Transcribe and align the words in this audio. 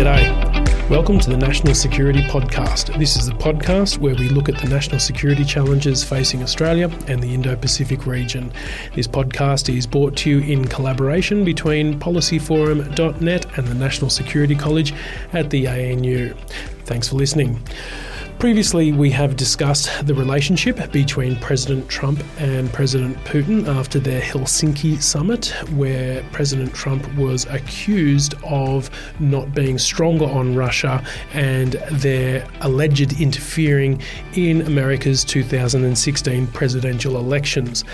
G'day. 0.00 0.88
Welcome 0.88 1.18
to 1.18 1.28
the 1.28 1.36
National 1.36 1.74
Security 1.74 2.22
Podcast. 2.22 2.98
This 2.98 3.16
is 3.16 3.26
the 3.26 3.34
podcast 3.34 3.98
where 3.98 4.14
we 4.14 4.30
look 4.30 4.48
at 4.48 4.56
the 4.56 4.66
national 4.66 4.98
security 4.98 5.44
challenges 5.44 6.02
facing 6.02 6.42
Australia 6.42 6.90
and 7.06 7.22
the 7.22 7.34
Indo 7.34 7.54
Pacific 7.54 8.06
region. 8.06 8.50
This 8.94 9.06
podcast 9.06 9.68
is 9.68 9.86
brought 9.86 10.16
to 10.16 10.30
you 10.30 10.38
in 10.38 10.66
collaboration 10.66 11.44
between 11.44 12.00
policyforum.net 12.00 13.58
and 13.58 13.68
the 13.68 13.74
National 13.74 14.08
Security 14.08 14.54
College 14.54 14.94
at 15.34 15.50
the 15.50 15.68
ANU. 15.68 16.32
Thanks 16.86 17.10
for 17.10 17.16
listening. 17.16 17.62
Previously, 18.40 18.90
we 18.90 19.10
have 19.10 19.36
discussed 19.36 20.06
the 20.06 20.14
relationship 20.14 20.90
between 20.92 21.36
President 21.40 21.86
Trump 21.90 22.24
and 22.38 22.72
President 22.72 23.18
Putin 23.18 23.68
after 23.68 24.00
their 24.00 24.22
Helsinki 24.22 25.02
summit, 25.02 25.48
where 25.74 26.24
President 26.32 26.72
Trump 26.72 27.06
was 27.16 27.44
accused 27.50 28.34
of 28.42 28.88
not 29.20 29.54
being 29.54 29.76
stronger 29.76 30.24
on 30.24 30.54
Russia 30.54 31.04
and 31.34 31.72
their 31.92 32.48
alleged 32.62 33.20
interfering 33.20 34.00
in 34.32 34.62
America's 34.62 35.22
2016 35.22 36.46
presidential 36.46 37.18
elections. 37.18 37.84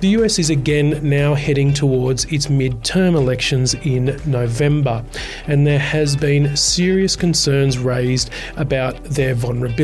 The 0.00 0.08
US 0.20 0.38
is 0.38 0.48
again 0.48 1.06
now 1.06 1.34
heading 1.34 1.74
towards 1.74 2.24
its 2.32 2.46
midterm 2.46 3.14
elections 3.14 3.74
in 3.74 4.18
November, 4.24 5.04
and 5.46 5.66
there 5.66 5.78
has 5.78 6.16
been 6.16 6.56
serious 6.56 7.14
concerns 7.14 7.76
raised 7.76 8.30
about 8.56 9.04
their 9.04 9.34
vulnerability 9.34 9.81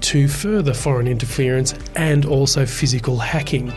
to 0.00 0.28
further 0.28 0.72
foreign 0.72 1.06
interference 1.06 1.74
and 1.96 2.24
also 2.24 2.64
physical 2.64 3.18
hacking. 3.18 3.72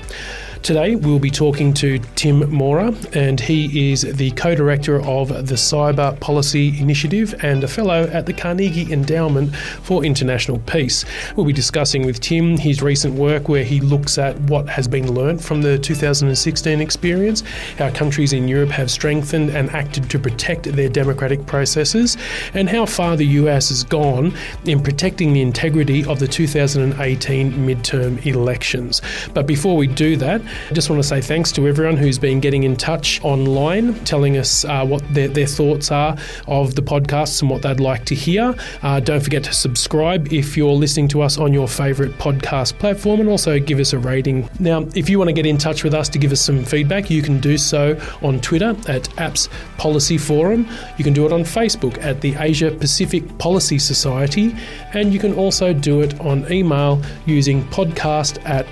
Today, 0.67 0.97
we'll 0.97 1.17
be 1.17 1.31
talking 1.31 1.73
to 1.75 1.97
Tim 2.15 2.53
Maurer, 2.53 2.91
and 3.13 3.39
he 3.39 3.93
is 3.93 4.01
the 4.01 4.31
co 4.31 4.53
director 4.53 5.01
of 5.03 5.29
the 5.29 5.55
Cyber 5.55 6.19
Policy 6.19 6.77
Initiative 6.77 7.33
and 7.41 7.63
a 7.63 7.69
fellow 7.69 8.03
at 8.07 8.25
the 8.25 8.33
Carnegie 8.33 8.91
Endowment 8.91 9.55
for 9.55 10.03
International 10.03 10.59
Peace. 10.59 11.05
We'll 11.37 11.45
be 11.45 11.53
discussing 11.53 12.05
with 12.05 12.19
Tim 12.19 12.57
his 12.57 12.81
recent 12.81 13.15
work 13.15 13.47
where 13.47 13.63
he 13.63 13.79
looks 13.79 14.17
at 14.17 14.37
what 14.41 14.67
has 14.67 14.89
been 14.89 15.13
learnt 15.13 15.41
from 15.41 15.61
the 15.61 15.77
2016 15.77 16.81
experience, 16.81 17.43
how 17.77 17.89
countries 17.91 18.33
in 18.33 18.49
Europe 18.49 18.71
have 18.71 18.91
strengthened 18.91 19.51
and 19.51 19.69
acted 19.69 20.09
to 20.09 20.19
protect 20.19 20.63
their 20.63 20.89
democratic 20.89 21.45
processes, 21.45 22.17
and 22.53 22.69
how 22.69 22.85
far 22.85 23.15
the 23.15 23.25
US 23.25 23.69
has 23.69 23.85
gone 23.85 24.33
in 24.65 24.83
protecting 24.83 25.31
the 25.31 25.41
integrity 25.41 26.03
of 26.03 26.19
the 26.19 26.27
2018 26.27 27.53
midterm 27.53 28.25
elections. 28.25 29.01
But 29.33 29.47
before 29.47 29.77
we 29.77 29.87
do 29.87 30.17
that, 30.17 30.41
I 30.69 30.73
just 30.73 30.89
want 30.89 31.01
to 31.01 31.07
say 31.07 31.21
thanks 31.21 31.51
to 31.53 31.67
everyone 31.67 31.97
who's 31.97 32.19
been 32.19 32.39
getting 32.39 32.63
in 32.63 32.75
touch 32.75 33.23
online, 33.23 33.93
telling 34.05 34.37
us 34.37 34.65
uh, 34.65 34.85
what 34.85 35.03
their, 35.13 35.27
their, 35.27 35.47
thoughts 35.47 35.91
are 35.91 36.17
of 36.47 36.75
the 36.75 36.81
podcasts 36.81 37.41
and 37.41 37.49
what 37.49 37.61
they'd 37.61 37.79
like 37.79 38.05
to 38.05 38.15
hear. 38.15 38.53
Uh, 38.83 38.99
don't 38.99 39.21
forget 39.21 39.43
to 39.45 39.53
subscribe 39.53 40.31
if 40.33 40.57
you're 40.57 40.73
listening 40.73 41.07
to 41.07 41.21
us 41.21 41.37
on 41.37 41.53
your 41.53 41.67
favourite 41.67 42.11
podcast 42.13 42.77
platform 42.79 43.21
and 43.21 43.29
also 43.29 43.59
give 43.59 43.79
us 43.79 43.93
a 43.93 43.99
rating. 43.99 44.49
Now, 44.59 44.87
if 44.93 45.09
you 45.09 45.17
want 45.17 45.29
to 45.29 45.33
get 45.33 45.45
in 45.45 45.57
touch 45.57 45.83
with 45.83 45.93
us 45.93 46.09
to 46.09 46.19
give 46.19 46.31
us 46.31 46.41
some 46.41 46.65
feedback, 46.65 47.09
you 47.09 47.21
can 47.21 47.39
do 47.39 47.57
so 47.57 47.99
on 48.21 48.41
Twitter 48.41 48.71
at 48.87 49.03
Apps 49.17 49.47
Policy 49.77 50.17
Forum. 50.17 50.67
You 50.97 51.03
can 51.03 51.13
do 51.13 51.25
it 51.25 51.31
on 51.31 51.41
Facebook 51.41 51.97
at 52.03 52.21
the 52.21 52.35
Asia 52.35 52.71
Pacific 52.71 53.37
Policy 53.37 53.79
Society, 53.79 54.55
and 54.93 55.13
you 55.13 55.19
can 55.19 55.33
also 55.33 55.73
do 55.73 56.01
it 56.01 56.19
on 56.19 56.51
email 56.51 57.01
using 57.25 57.63
podcast 57.69 58.43
at 58.45 58.65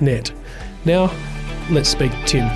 policyforum.net. 0.00 0.32
Now, 0.84 1.12
let's 1.70 1.88
speak 1.88 2.12
to 2.12 2.26
Tim. 2.26 2.48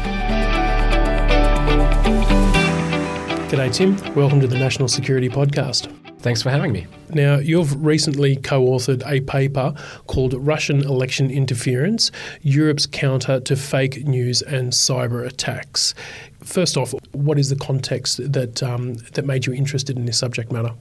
G'day, 3.49 3.72
Tim. 3.72 4.15
Welcome 4.15 4.41
to 4.41 4.47
the 4.47 4.59
National 4.59 4.88
Security 4.88 5.28
Podcast. 5.28 5.94
Thanks 6.21 6.43
for 6.43 6.50
having 6.50 6.72
me. 6.72 6.87
Now, 7.10 7.37
you've 7.37 7.82
recently 7.82 8.37
co 8.37 8.66
authored 8.66 9.03
a 9.06 9.21
paper 9.22 9.72
called 10.09 10.34
Russian 10.34 10.82
Election 10.82 11.31
Interference 11.31 12.10
Europe's 12.43 12.87
Counter 12.87 13.41
to 13.41 13.56
Fake 13.56 14.06
News 14.06 14.43
and 14.43 14.72
Cyber 14.72 15.26
Attacks. 15.26 15.94
First 16.43 16.76
off, 16.76 16.93
what 17.12 17.38
is 17.38 17.50
the 17.50 17.56
context 17.56 18.32
that, 18.32 18.62
um, 18.62 18.94
that 19.12 19.25
made 19.25 19.47
you 19.47 19.53
interested 19.55 19.97
in 19.97 20.06
this 20.06 20.19
subject 20.19 20.53
matter? 20.53 20.72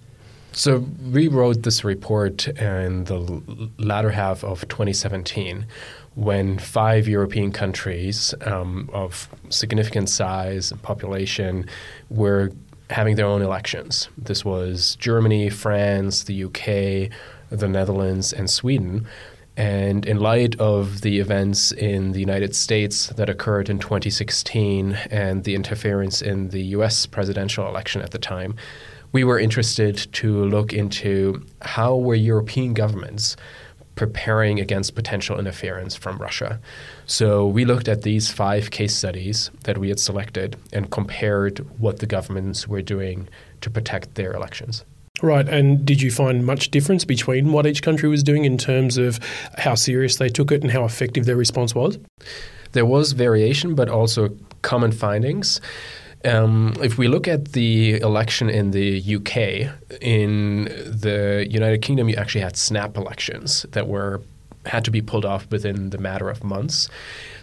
So, 0.53 0.85
we 1.11 1.27
wrote 1.27 1.61
this 1.61 1.83
report 1.83 2.47
in 2.47 3.03
the 3.03 3.69
latter 3.77 4.09
half 4.09 4.43
of 4.43 4.67
2017 4.67 5.67
when 6.17 6.57
five 6.57 7.07
European 7.07 7.51
countries 7.51 8.33
um, 8.41 8.89
of 8.91 9.29
significant 9.49 10.09
size 10.09 10.71
and 10.71 10.81
population 10.81 11.63
were 12.09 12.51
having 12.89 13.15
their 13.15 13.27
own 13.27 13.43
elections. 13.43 14.09
This 14.17 14.43
was 14.43 14.95
Germany, 14.95 15.51
France, 15.51 16.23
the 16.23 16.45
UK, 16.45 17.11
the 17.51 17.67
Netherlands, 17.67 18.33
and 18.33 18.49
Sweden. 18.49 19.07
And 19.57 20.07
in 20.07 20.17
light 20.17 20.59
of 20.59 21.01
the 21.01 21.19
events 21.19 21.71
in 21.71 22.13
the 22.13 22.19
United 22.19 22.55
States 22.55 23.07
that 23.09 23.29
occurred 23.29 23.69
in 23.69 23.77
2016 23.77 24.93
and 25.11 25.43
the 25.43 25.53
interference 25.53 26.23
in 26.23 26.49
the 26.49 26.63
US 26.77 27.05
presidential 27.05 27.67
election 27.67 28.01
at 28.01 28.09
the 28.09 28.17
time, 28.17 28.55
we 29.11 29.23
were 29.23 29.39
interested 29.39 30.07
to 30.13 30.45
look 30.45 30.73
into 30.73 31.45
how 31.61 31.95
were 31.95 32.15
European 32.15 32.73
governments 32.73 33.35
preparing 33.97 34.59
against 34.59 34.95
potential 34.95 35.37
interference 35.37 35.95
from 35.95 36.17
Russia. 36.17 36.59
So 37.05 37.45
we 37.45 37.65
looked 37.65 37.89
at 37.89 38.03
these 38.03 38.31
five 38.31 38.71
case 38.71 38.95
studies 38.95 39.51
that 39.63 39.77
we 39.77 39.89
had 39.89 39.99
selected 39.99 40.55
and 40.71 40.89
compared 40.89 41.59
what 41.79 41.99
the 41.99 42.05
governments 42.05 42.67
were 42.67 42.81
doing 42.81 43.27
to 43.61 43.69
protect 43.69 44.15
their 44.15 44.31
elections. 44.31 44.85
Right, 45.21 45.49
and 45.49 45.83
did 45.83 46.01
you 46.01 46.11
find 46.11 46.45
much 46.45 46.69
difference 46.69 47.03
between 47.03 47.51
what 47.51 47.65
each 47.65 47.81
country 47.81 48.07
was 48.07 48.21
doing 48.21 48.45
in 48.45 48.57
terms 48.57 48.97
of 48.99 49.19
how 49.57 49.73
serious 49.73 50.17
they 50.17 50.29
took 50.29 50.51
it 50.51 50.61
and 50.61 50.71
how 50.71 50.85
effective 50.85 51.25
their 51.25 51.35
response 51.35 51.73
was? 51.73 51.97
There 52.73 52.85
was 52.85 53.13
variation, 53.13 53.73
but 53.73 53.89
also 53.89 54.29
common 54.61 54.91
findings. 54.91 55.59
Um, 56.25 56.73
if 56.81 56.97
we 56.97 57.07
look 57.07 57.27
at 57.27 57.53
the 57.53 57.99
election 58.01 58.49
in 58.49 58.71
the 58.71 58.99
UK, 58.99 59.71
in 60.01 60.65
the 60.65 61.47
United 61.49 61.81
Kingdom, 61.81 62.09
you 62.09 62.15
actually 62.15 62.41
had 62.41 62.57
snap 62.57 62.97
elections 62.97 63.65
that 63.71 63.87
were 63.87 64.21
had 64.65 64.83
to 64.85 64.91
be 64.91 65.01
pulled 65.01 65.25
off 65.25 65.49
within 65.49 65.91
the 65.91 65.97
matter 65.97 66.29
of 66.29 66.43
months. 66.43 66.89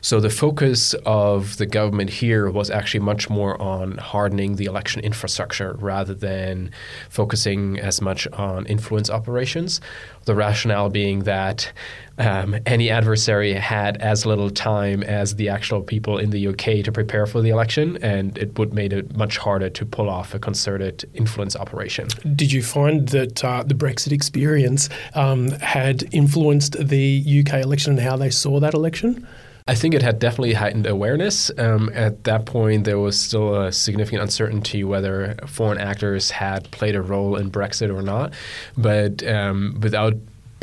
So 0.05 0.21
the 0.21 0.29
focus 0.29 0.93
of 1.07 1.57
the 1.57 1.65
government 1.65 2.11
here 2.11 2.51
was 2.51 2.69
actually 2.69 3.01
much 3.01 3.31
more 3.31 3.59
on 3.61 3.97
hardening 3.97 4.57
the 4.57 4.67
election 4.67 5.01
infrastructure 5.01 5.77
rather 5.79 6.13
than 6.13 6.73
focusing 7.09 7.81
as 7.81 8.03
much 8.03 8.27
on 8.35 8.67
influence 8.67 9.09
operations. 9.09 9.81
The 10.27 10.35
rationale 10.35 10.91
being 10.91 11.21
that 11.21 11.73
um, 12.19 12.55
any 12.67 12.91
adversary 12.91 13.55
had 13.55 13.97
as 14.03 14.27
little 14.27 14.51
time 14.51 15.03
as 15.03 15.37
the 15.37 15.49
actual 15.49 15.81
people 15.81 16.19
in 16.19 16.29
the 16.29 16.49
UK 16.49 16.85
to 16.85 16.93
prepare 16.93 17.25
for 17.25 17.41
the 17.41 17.49
election, 17.49 17.97
and 18.03 18.37
it 18.37 18.59
would 18.59 18.75
made 18.75 18.93
it 18.93 19.17
much 19.17 19.39
harder 19.39 19.71
to 19.71 19.87
pull 19.87 20.11
off 20.11 20.35
a 20.35 20.39
concerted 20.39 21.09
influence 21.15 21.57
operation. 21.57 22.09
Did 22.37 22.53
you 22.53 22.63
find 22.63 23.09
that 23.09 23.43
uh, 23.43 23.63
the 23.63 23.75
Brexit 23.75 24.13
experience 24.13 24.91
um, 25.15 25.49
had 25.61 26.05
influenced 26.13 26.77
the 26.79 27.25
UK 27.41 27.63
election 27.63 27.93
and 27.93 28.01
how 28.01 28.19
they 28.19 28.29
saw 28.29 28.61
that 28.61 28.75
election? 28.75 29.27
I 29.67 29.75
think 29.75 29.95
it 29.95 30.03
had 30.03 30.19
definitely 30.19 30.53
heightened 30.53 30.87
awareness. 30.87 31.51
Um, 31.57 31.91
at 31.95 32.25
that 32.25 32.45
point, 32.45 32.85
there 32.85 32.99
was 32.99 33.19
still 33.19 33.63
a 33.63 33.73
significant 33.73 34.21
uncertainty 34.21 34.85
whether 34.85 35.37
foreign 35.47 35.79
actors 35.79 36.31
had 36.31 36.71
played 36.71 36.95
a 36.95 37.01
role 37.01 37.37
in 37.37 37.51
Brexit 37.51 37.95
or 37.95 38.03
not. 38.03 38.35
But 38.77 39.27
um, 39.27 39.79
without 39.81 40.15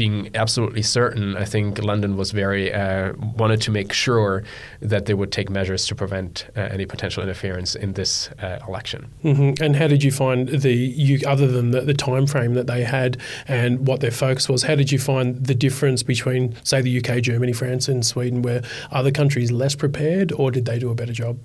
being 0.01 0.31
absolutely 0.33 0.81
certain, 0.81 1.37
I 1.37 1.45
think 1.45 1.77
London 1.77 2.17
was 2.17 2.31
very 2.31 2.73
uh, 2.73 3.13
wanted 3.37 3.61
to 3.61 3.71
make 3.71 3.93
sure 3.93 4.43
that 4.79 5.05
they 5.05 5.13
would 5.13 5.31
take 5.31 5.47
measures 5.47 5.85
to 5.85 5.93
prevent 5.93 6.47
uh, 6.57 6.61
any 6.61 6.87
potential 6.87 7.21
interference 7.21 7.75
in 7.75 7.93
this 7.93 8.29
uh, 8.41 8.57
election. 8.67 9.11
Mm-hmm. 9.23 9.63
And 9.63 9.75
how 9.75 9.85
did 9.85 10.03
you 10.03 10.11
find 10.11 10.49
the 10.49 11.23
other 11.27 11.45
than 11.45 11.69
the, 11.69 11.81
the 11.81 11.93
time 11.93 12.25
frame 12.25 12.55
that 12.55 12.65
they 12.65 12.83
had 12.83 13.21
and 13.47 13.85
what 13.85 13.99
their 13.99 14.09
focus 14.09 14.49
was? 14.49 14.63
How 14.63 14.73
did 14.73 14.91
you 14.91 14.97
find 14.97 15.45
the 15.45 15.53
difference 15.53 16.01
between, 16.01 16.55
say, 16.63 16.81
the 16.81 16.97
UK, 16.97 17.21
Germany, 17.21 17.53
France, 17.53 17.87
and 17.87 18.03
Sweden? 18.03 18.41
Were 18.41 18.63
other 18.89 19.11
countries 19.11 19.51
less 19.51 19.75
prepared, 19.75 20.31
or 20.31 20.49
did 20.49 20.65
they 20.65 20.79
do 20.79 20.89
a 20.89 20.95
better 20.95 21.13
job? 21.13 21.37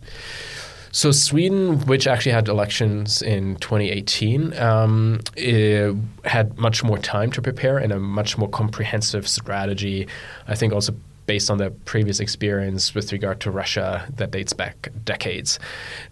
So 0.96 1.10
Sweden, 1.12 1.80
which 1.80 2.06
actually 2.06 2.32
had 2.32 2.48
elections 2.48 3.20
in 3.20 3.56
2018, 3.56 4.58
um, 4.58 5.20
had 6.24 6.56
much 6.56 6.82
more 6.82 6.96
time 6.96 7.30
to 7.32 7.42
prepare 7.42 7.76
and 7.76 7.92
a 7.92 8.00
much 8.00 8.38
more 8.38 8.48
comprehensive 8.48 9.28
strategy. 9.28 10.08
I 10.48 10.54
think 10.54 10.72
also 10.72 10.94
based 11.26 11.50
on 11.50 11.58
their 11.58 11.70
previous 11.70 12.20
experience 12.20 12.94
with 12.94 13.12
regard 13.12 13.40
to 13.40 13.50
Russia 13.50 14.06
that 14.16 14.30
dates 14.30 14.52
back 14.52 14.88
decades. 15.04 15.58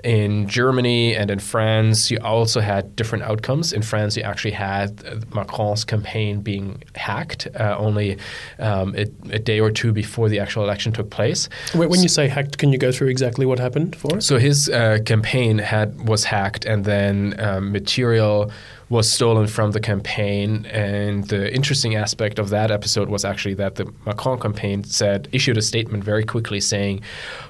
In 0.03 0.49
Germany 0.49 1.15
and 1.15 1.31
in 1.31 1.39
France, 1.39 2.11
you 2.11 2.19
also 2.19 2.61
had 2.61 2.97
different 2.97 3.25
outcomes. 3.25 3.73
In 3.73 3.83
France, 3.83 4.17
you 4.17 4.23
actually 4.23 4.53
had 4.53 5.03
Macron's 5.35 5.85
campaign 5.85 6.41
being 6.41 6.83
hacked 6.95 7.47
uh, 7.59 7.77
only 7.79 8.19
um, 8.59 8.95
a, 8.97 9.03
a, 9.31 9.39
day 9.39 9.61
or 9.61 9.71
two 9.71 9.93
before 9.93 10.29
the 10.29 10.41
actual 10.41 10.65
election 10.65 10.93
took 10.93 11.11
place. 11.11 11.49
When 11.75 12.03
you 12.03 12.09
say 12.09 12.29
hacked, 12.29 12.59
can 12.59 12.73
you 12.73 12.79
go 12.79 12.91
through 12.91 13.09
exactly 13.09 13.47
what 13.47 13.59
happened 13.59 13.97
for 13.97 14.17
us? 14.17 14.27
So 14.27 14.39
his 14.39 14.69
uh, 14.69 14.99
campaign 15.05 15.59
had 15.59 16.09
was 16.09 16.25
hacked, 16.25 16.65
and 16.65 16.85
then 16.85 17.39
um, 17.39 17.73
material 17.73 18.51
was 18.89 19.11
stolen 19.11 19.47
from 19.47 19.73
the 19.73 19.81
campaign. 19.81 20.67
And 20.67 21.29
the 21.29 21.53
interesting 21.55 21.97
aspect 21.97 22.39
of 22.39 22.51
that 22.51 22.71
episode 22.71 23.09
was 23.09 23.25
actually 23.25 23.55
that 23.55 23.77
the 23.77 23.93
Macron 24.07 24.39
campaign 24.39 24.85
said 24.85 25.29
issued 25.33 25.57
a 25.57 25.63
statement 25.63 26.05
very 26.05 26.25
quickly 26.25 26.61
saying, 26.61 27.01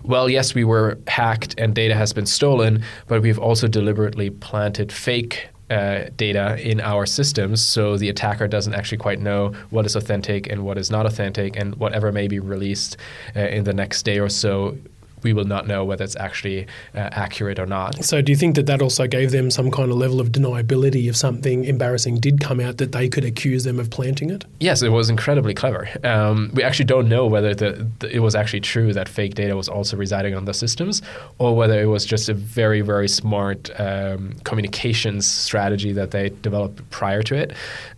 "Well, 0.02 0.28
yes, 0.28 0.54
we 0.54 0.64
were 0.64 0.98
hacked 1.06 1.54
and 1.58 1.74
data 1.74 1.94
has 1.94 2.12
been 2.12 2.26
stolen, 2.26 2.82
but 3.06 3.22
we've 3.22 3.38
also 3.38 3.68
deliberately 3.68 4.30
planted 4.30 4.92
fake." 4.92 5.48
Uh, 5.70 6.10
data 6.18 6.58
in 6.60 6.78
our 6.78 7.06
systems, 7.06 7.58
so 7.58 7.96
the 7.96 8.10
attacker 8.10 8.46
doesn't 8.46 8.74
actually 8.74 8.98
quite 8.98 9.18
know 9.18 9.48
what 9.70 9.86
is 9.86 9.96
authentic 9.96 10.46
and 10.46 10.62
what 10.62 10.76
is 10.76 10.90
not 10.90 11.06
authentic, 11.06 11.56
and 11.56 11.74
whatever 11.76 12.12
may 12.12 12.28
be 12.28 12.38
released 12.38 12.98
uh, 13.34 13.40
in 13.40 13.64
the 13.64 13.72
next 13.72 14.02
day 14.02 14.18
or 14.18 14.28
so 14.28 14.76
we 15.24 15.32
will 15.32 15.44
not 15.44 15.66
know 15.66 15.84
whether 15.84 16.04
it's 16.04 16.16
actually 16.16 16.66
uh, 16.94 17.08
accurate 17.12 17.58
or 17.58 17.66
not. 17.66 18.04
So, 18.04 18.22
do 18.22 18.30
you 18.30 18.36
think 18.36 18.54
that 18.54 18.66
that 18.66 18.80
also 18.80 19.06
gave 19.06 19.32
them 19.32 19.50
some 19.50 19.70
kind 19.70 19.90
of 19.90 19.96
level 19.96 20.20
of 20.20 20.28
deniability 20.30 21.08
if 21.08 21.16
something 21.16 21.64
embarrassing 21.64 22.20
did 22.20 22.40
come 22.40 22.60
out 22.60 22.78
that 22.78 22.92
they 22.92 23.08
could 23.08 23.24
accuse 23.24 23.64
them 23.64 23.80
of 23.80 23.90
planting 23.90 24.30
it? 24.30 24.44
Yes, 24.60 24.82
it 24.82 24.90
was 24.90 25.10
incredibly 25.10 25.54
clever. 25.54 25.88
Um, 26.04 26.50
we 26.54 26.62
actually 26.62 26.84
don't 26.84 27.08
know 27.08 27.26
whether 27.26 27.54
the, 27.54 27.90
the, 27.98 28.14
it 28.14 28.20
was 28.20 28.34
actually 28.34 28.60
true 28.60 28.92
that 28.92 29.08
fake 29.08 29.34
data 29.34 29.56
was 29.56 29.68
also 29.68 29.96
residing 29.96 30.34
on 30.34 30.44
the 30.44 30.54
systems 30.54 31.02
or 31.38 31.56
whether 31.56 31.80
it 31.80 31.86
was 31.86 32.04
just 32.04 32.28
a 32.28 32.34
very, 32.34 32.80
very 32.80 33.08
smart 33.08 33.70
um, 33.80 34.34
communications 34.44 35.26
strategy 35.26 35.92
that 35.92 36.10
they 36.10 36.28
developed 36.42 36.88
prior 36.90 37.22
to 37.22 37.34
it. 37.34 37.52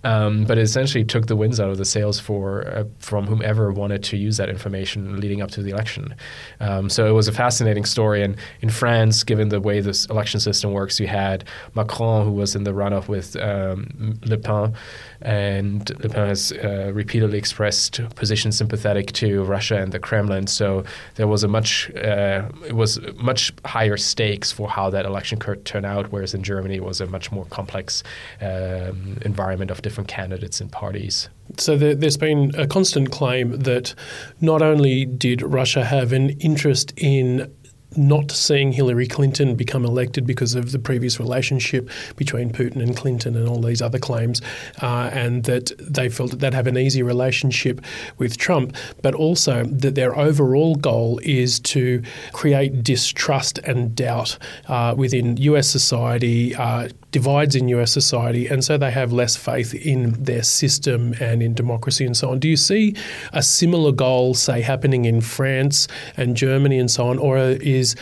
Um, 0.05 0.44
but 0.44 0.58
it 0.58 0.62
essentially 0.62 1.05
took 1.05 1.26
the 1.26 1.37
winds 1.37 1.58
out 1.58 1.70
of 1.70 1.78
the 1.78 1.84
sails 1.84 2.20
for 2.20 2.67
uh, 2.69 2.84
from 2.99 3.26
whomever 3.26 3.73
wanted 3.73 4.05
to 4.05 4.17
use 4.17 4.37
that 4.37 4.49
information 4.49 5.20
leading 5.20 5.43
up 5.43 5.50
to 5.52 5.62
the 5.62 5.70
election. 5.70 6.14
Um, 6.61 6.88
so 6.88 7.15
was 7.16 7.28
a 7.28 7.32
fascinating 7.32 7.84
story. 7.84 8.22
And 8.22 8.36
in 8.60 8.70
France, 8.70 9.24
given 9.24 9.48
the 9.48 9.60
way 9.60 9.80
this 9.80 10.06
election 10.06 10.38
system 10.40 10.72
works, 10.72 11.00
you 11.00 11.06
had 11.06 11.44
Macron, 11.74 12.24
who 12.24 12.32
was 12.32 12.54
in 12.54 12.64
the 12.64 12.72
runoff 12.72 13.08
with 13.08 13.36
um, 13.36 14.18
Le 14.26 14.36
Pen, 14.36 14.74
and 15.22 15.88
Le 16.02 16.08
Pen 16.08 16.28
has 16.28 16.52
uh, 16.52 16.92
repeatedly 16.94 17.38
expressed 17.38 18.00
positions 18.14 18.56
sympathetic 18.56 19.12
to 19.12 19.42
Russia 19.44 19.76
and 19.78 19.92
the 19.92 19.98
Kremlin. 19.98 20.46
So 20.46 20.84
there 21.14 21.26
was 21.26 21.42
a 21.42 21.48
much 21.48 21.90
uh, 21.96 22.48
it 22.66 22.74
was 22.74 23.00
much 23.16 23.52
higher 23.64 23.96
stakes 23.96 24.52
for 24.52 24.68
how 24.68 24.90
that 24.90 25.06
election 25.06 25.38
could 25.38 25.64
turn 25.64 25.84
out. 25.84 26.12
Whereas 26.12 26.34
in 26.34 26.42
Germany, 26.42 26.76
it 26.76 26.84
was 26.84 27.00
a 27.00 27.06
much 27.06 27.32
more 27.32 27.46
complex 27.46 28.02
um, 28.40 29.18
environment 29.22 29.70
of 29.70 29.82
different 29.82 30.08
candidates 30.08 30.60
and 30.60 30.70
parties. 30.70 31.28
So 31.58 31.76
there, 31.76 31.96
has 31.96 32.16
been 32.16 32.52
a 32.56 32.66
constant 32.66 33.10
claim 33.10 33.58
that 33.60 33.94
not 34.40 34.62
only 34.62 35.04
did 35.04 35.43
Russia 35.43 35.84
have 35.84 36.12
an 36.12 36.31
interest 36.40 36.93
in 36.96 37.50
not 37.96 38.31
seeing 38.31 38.72
Hillary 38.72 39.06
Clinton 39.06 39.54
become 39.54 39.84
elected 39.84 40.26
because 40.26 40.54
of 40.54 40.72
the 40.72 40.78
previous 40.78 41.19
relationship 41.19 41.88
between 42.16 42.50
Putin 42.50 42.82
and 42.82 42.96
Clinton 42.96 43.37
and 43.37 43.48
all 43.48 43.60
these 43.60 43.81
other 43.81 43.98
claims, 43.98 44.43
uh, 44.82 45.10
and 45.12 45.44
that 45.44 45.72
they 45.78 46.08
felt 46.08 46.31
that 46.31 46.40
they'd 46.40 46.54
have 46.54 46.66
an 46.66 46.76
easy 46.76 47.02
relationship 47.02 47.81
with 48.19 48.37
Trump, 48.37 48.76
but 49.02 49.14
also 49.14 49.64
that 49.64 49.94
their 49.94 50.16
overall 50.19 50.75
goal 50.76 51.20
is 51.22 51.60
to 51.60 52.02
create 52.32 52.82
distrust 52.82 53.58
and 53.58 53.94
doubt 53.94 54.38
uh, 54.69 54.94
within 54.96 55.37
US 55.38 55.69
society, 55.69 56.54
uh, 56.54 56.88
divides 57.12 57.54
in 57.54 57.68
US 57.68 57.92
society, 57.92 58.46
and 58.46 58.64
so 58.64 58.76
they 58.76 58.90
have 58.90 59.12
less 59.12 59.36
faith 59.36 59.74
in 59.74 60.12
their 60.22 60.42
system 60.42 61.14
and 61.20 61.42
in 61.42 61.54
democracy 61.54 62.04
and 62.04 62.16
so 62.16 62.30
on. 62.30 62.38
Do 62.38 62.48
you 62.48 62.56
see 62.56 62.94
a 63.32 63.42
similar 63.42 63.92
goal, 63.92 64.34
say, 64.34 64.60
happening 64.60 65.04
in 65.04 65.20
France 65.20 65.88
and 66.16 66.36
Germany 66.36 66.78
and 66.78 66.90
so 66.90 67.08
on, 67.08 67.18
or 67.18 67.38
is 67.38 67.96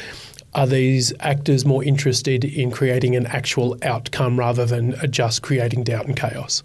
are 0.55 0.67
these 0.67 1.13
actors 1.21 1.65
more 1.65 1.83
interested 1.83 2.45
in 2.45 2.71
creating 2.71 3.17
an 3.17 3.27
actual 3.27 3.77
outcome 3.83 4.39
rather 4.39 4.65
than 4.65 4.95
just 5.11 5.43
creating 5.43 5.83
doubt 5.83 6.07
and 6.07 6.17
chaos? 6.17 6.63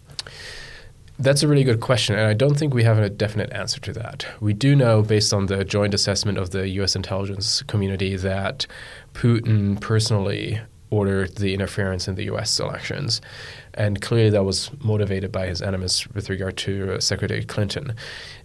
That's 1.17 1.43
a 1.43 1.47
really 1.49 1.65
good 1.65 1.81
question, 1.81 2.15
and 2.15 2.25
I 2.25 2.33
don't 2.33 2.55
think 2.55 2.73
we 2.73 2.83
have 2.83 2.97
a 2.97 3.09
definite 3.09 3.51
answer 3.51 3.81
to 3.81 3.93
that. 3.93 4.25
We 4.39 4.53
do 4.53 4.73
know, 4.73 5.01
based 5.01 5.33
on 5.33 5.47
the 5.47 5.65
joint 5.65 5.93
assessment 5.93 6.37
of 6.37 6.51
the 6.51 6.69
U.S. 6.69 6.95
intelligence 6.95 7.61
community, 7.63 8.15
that 8.15 8.65
Putin 9.13 9.81
personally 9.81 10.61
ordered 10.91 11.35
the 11.35 11.53
interference 11.53 12.07
in 12.07 12.15
the 12.15 12.23
U.S. 12.25 12.59
elections, 12.59 13.21
and 13.75 14.01
clearly 14.01 14.29
that 14.31 14.43
was 14.43 14.71
motivated 14.83 15.31
by 15.31 15.47
his 15.47 15.61
animus 15.61 16.07
with 16.09 16.29
regard 16.29 16.57
to 16.57 16.93
uh, 16.93 16.99
Secretary 16.99 17.43
Clinton. 17.43 17.93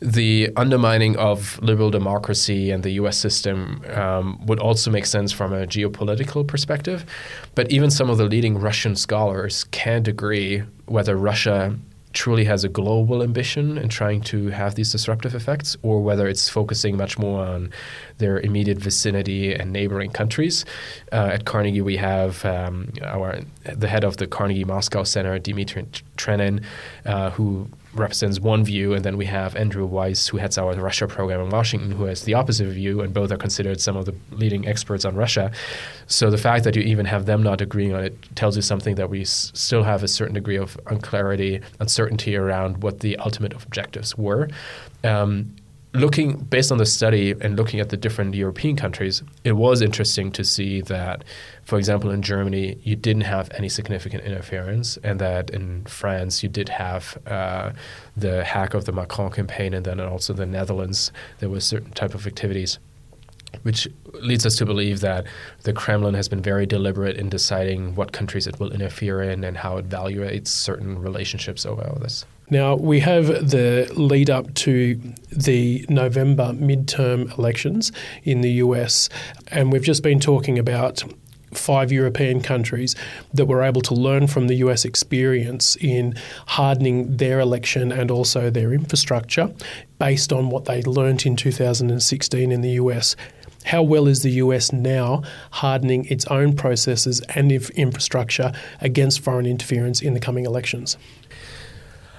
The 0.01 0.51
undermining 0.57 1.17
of 1.17 1.59
liberal 1.63 1.91
democracy 1.91 2.71
and 2.71 2.83
the 2.83 2.91
U.S. 2.93 3.17
system 3.17 3.83
um, 3.95 4.45
would 4.47 4.61
also 4.61 4.91
make 4.91 5.07
sense 5.07 5.33
from 5.33 5.53
a 5.53 5.67
geopolitical 5.67 6.47
perspective, 6.47 7.07
but 7.55 7.71
even 7.71 7.91
some 7.91 8.11
of 8.11 8.19
the 8.19 8.25
leading 8.25 8.59
Russian 8.59 8.97
scholars 8.97 9.65
can't 9.65 10.07
agree 10.07 10.63
whether 10.87 11.17
Russia 11.17 11.79
truly 12.15 12.45
has 12.45 12.65
a 12.65 12.69
global 12.69 13.23
ambition 13.23 13.77
in 13.77 13.89
trying 13.89 14.23
to 14.23 14.49
have 14.49 14.75
these 14.77 14.91
disruptive 14.91 15.35
effects, 15.35 15.77
or 15.83 16.01
whether 16.01 16.27
it's 16.27 16.49
focusing 16.49 16.97
much 16.97 17.19
more 17.19 17.45
on 17.45 17.71
their 18.19 18.41
immediate 18.41 18.79
vicinity 18.79 19.53
and 19.53 19.73
neighboring 19.73 20.11
countries. 20.11 20.65
Uh, 21.13 21.31
at 21.33 21.45
Carnegie, 21.45 21.83
we 21.83 21.97
have 21.97 22.45
um, 22.45 22.93
our 23.03 23.41
the 23.65 23.89
head 23.89 24.05
of 24.05 24.17
the 24.17 24.27
Carnegie 24.27 24.65
Moscow 24.65 25.03
Center, 25.03 25.39
Dmitry 25.39 25.87
Trenin, 26.17 26.65
uh, 27.05 27.31
who 27.31 27.69
represents 27.95 28.41
one 28.41 28.65
view, 28.65 28.95
and 28.95 29.05
then 29.05 29.17
we 29.17 29.25
have 29.27 29.57
Andrew 29.57 29.87
Weiss, 29.87 30.29
who 30.29 30.39
heads 30.39 30.59
our 30.59 30.75
Russia 30.75 31.07
program 31.07 31.41
in 31.41 31.51
Washington, 31.51 31.91
who 31.91 32.05
has 32.05 32.23
the 32.23 32.35
opposite 32.35 32.67
view, 32.67 33.01
and 33.01 33.15
both 33.15 33.31
are 33.31 33.37
considered 33.37 33.81
some 33.81 33.97
of 33.97 34.05
the 34.07 34.15
leading 34.31 34.67
experts 34.67 35.05
on 35.05 35.15
Russia. 35.15 35.51
So 36.07 36.31
the 36.31 36.39
fact 36.39 36.65
that 36.65 36.77
you 36.77 36.83
even 36.83 37.07
have 37.07 37.27
them 37.27 37.43
not 37.43 37.61
agreeing 37.61 37.95
on 37.95 38.05
it 38.05 38.17
tells 38.35 38.57
you 38.57 38.63
something 38.63 38.97
that 38.97 39.11
we 39.11 39.23
s- 39.23 39.51
still 39.55 39.83
have 39.83 40.03
a 40.03 40.09
certain 40.09 40.35
degree 40.35 40.57
of 40.59 40.79
unclarity, 40.87 41.61
uncertainty 41.81 42.37
around 42.37 42.83
what 42.83 43.01
the 43.01 43.17
ultimate 43.19 43.53
objectives 43.55 44.17
were. 44.19 44.49
Um, 45.03 45.55
looking 45.95 46.37
based 46.39 46.73
on 46.73 46.79
the 46.79 46.87
study 46.87 47.35
and 47.41 47.57
looking 47.57 47.79
at 47.79 47.89
the 47.89 47.97
different 47.97 48.35
European 48.35 48.77
countries, 48.77 49.23
it 49.45 49.53
was 49.53 49.81
interesting 49.81 50.33
to 50.33 50.45
see 50.45 50.81
that, 50.83 51.25
for 51.63 51.79
example, 51.79 52.11
in 52.11 52.21
Germany, 52.21 52.77
you 52.83 52.97
didn't 52.97 53.23
have 53.23 53.49
any 53.55 53.69
significant 53.69 54.25
interference, 54.25 54.97
and 54.99 55.21
that 55.21 55.51
in 55.51 55.85
France, 55.85 56.43
you 56.43 56.49
did 56.49 56.69
have 56.69 57.17
uh, 57.27 57.71
the 58.17 58.45
hack 58.45 58.75
of 58.75 58.85
the 58.85 58.93
Macron 58.93 59.31
campaign, 59.31 59.73
and 59.73 59.87
then 59.87 60.01
also 60.01 60.33
the 60.33 60.47
Netherlands, 60.47 61.13
there 61.39 61.49
were 61.49 61.61
certain 61.61 61.93
type 61.93 62.15
of 62.15 62.27
activities. 62.27 62.79
Which 63.63 63.87
leads 64.15 64.45
us 64.45 64.57
to 64.57 64.67
believe 64.67 64.99
that 65.01 65.27
the 65.63 65.73
Kremlin 65.73 66.15
has 66.15 66.29
been 66.29 66.43
very 66.43 66.67
deliberate 66.67 67.17
in 67.17 67.29
deciding 67.29 67.95
what 67.95 68.11
countries 68.11 68.49
it 68.49 68.59
will 68.59 68.73
interfere 68.73 69.23
in 69.23 69.45
and 69.45 69.57
how 69.57 69.77
it 69.77 69.89
evaluates 69.89 70.49
certain 70.49 70.99
relationships 70.99 71.65
over 71.65 71.87
all 71.87 72.01
this. 72.01 72.27
Now, 72.51 72.77
we 72.77 73.01
have 73.01 73.27
the 73.27 73.91
lead 73.97 74.29
up 74.29 74.53
to 74.55 75.01
the 75.33 75.85
November 75.89 76.53
midterm 76.53 77.37
elections 77.39 77.91
in 78.23 78.43
the 78.43 78.53
US, 78.53 79.09
and 79.49 79.73
we've 79.73 79.83
just 79.83 80.03
been 80.03 80.21
talking 80.21 80.59
about 80.59 81.03
five 81.53 81.91
European 81.93 82.41
countries 82.41 82.95
that 83.33 83.47
were 83.47 83.63
able 83.63 83.81
to 83.81 83.95
learn 83.95 84.27
from 84.27 84.49
the 84.49 84.57
US 84.57 84.85
experience 84.85 85.77
in 85.77 86.15
hardening 86.47 87.17
their 87.17 87.41
election 87.41 87.93
and 87.93 88.11
also 88.11 88.51
their 88.51 88.73
infrastructure 88.73 89.53
based 89.99 90.33
on 90.33 90.51
what 90.51 90.67
they 90.67 90.83
learnt 90.83 91.25
in 91.27 91.37
2016 91.37 92.53
in 92.53 92.61
the 92.61 92.71
US. 92.71 93.17
How 93.65 93.83
well 93.83 94.07
is 94.07 94.23
the 94.23 94.33
US 94.33 94.73
now 94.73 95.23
hardening 95.51 96.05
its 96.07 96.27
own 96.27 96.55
processes 96.55 97.21
and 97.35 97.51
infrastructure 97.51 98.53
against 98.83 99.21
foreign 99.21 99.47
interference 99.47 100.03
in 100.03 100.13
the 100.13 100.21
coming 100.21 100.45
elections? 100.45 100.99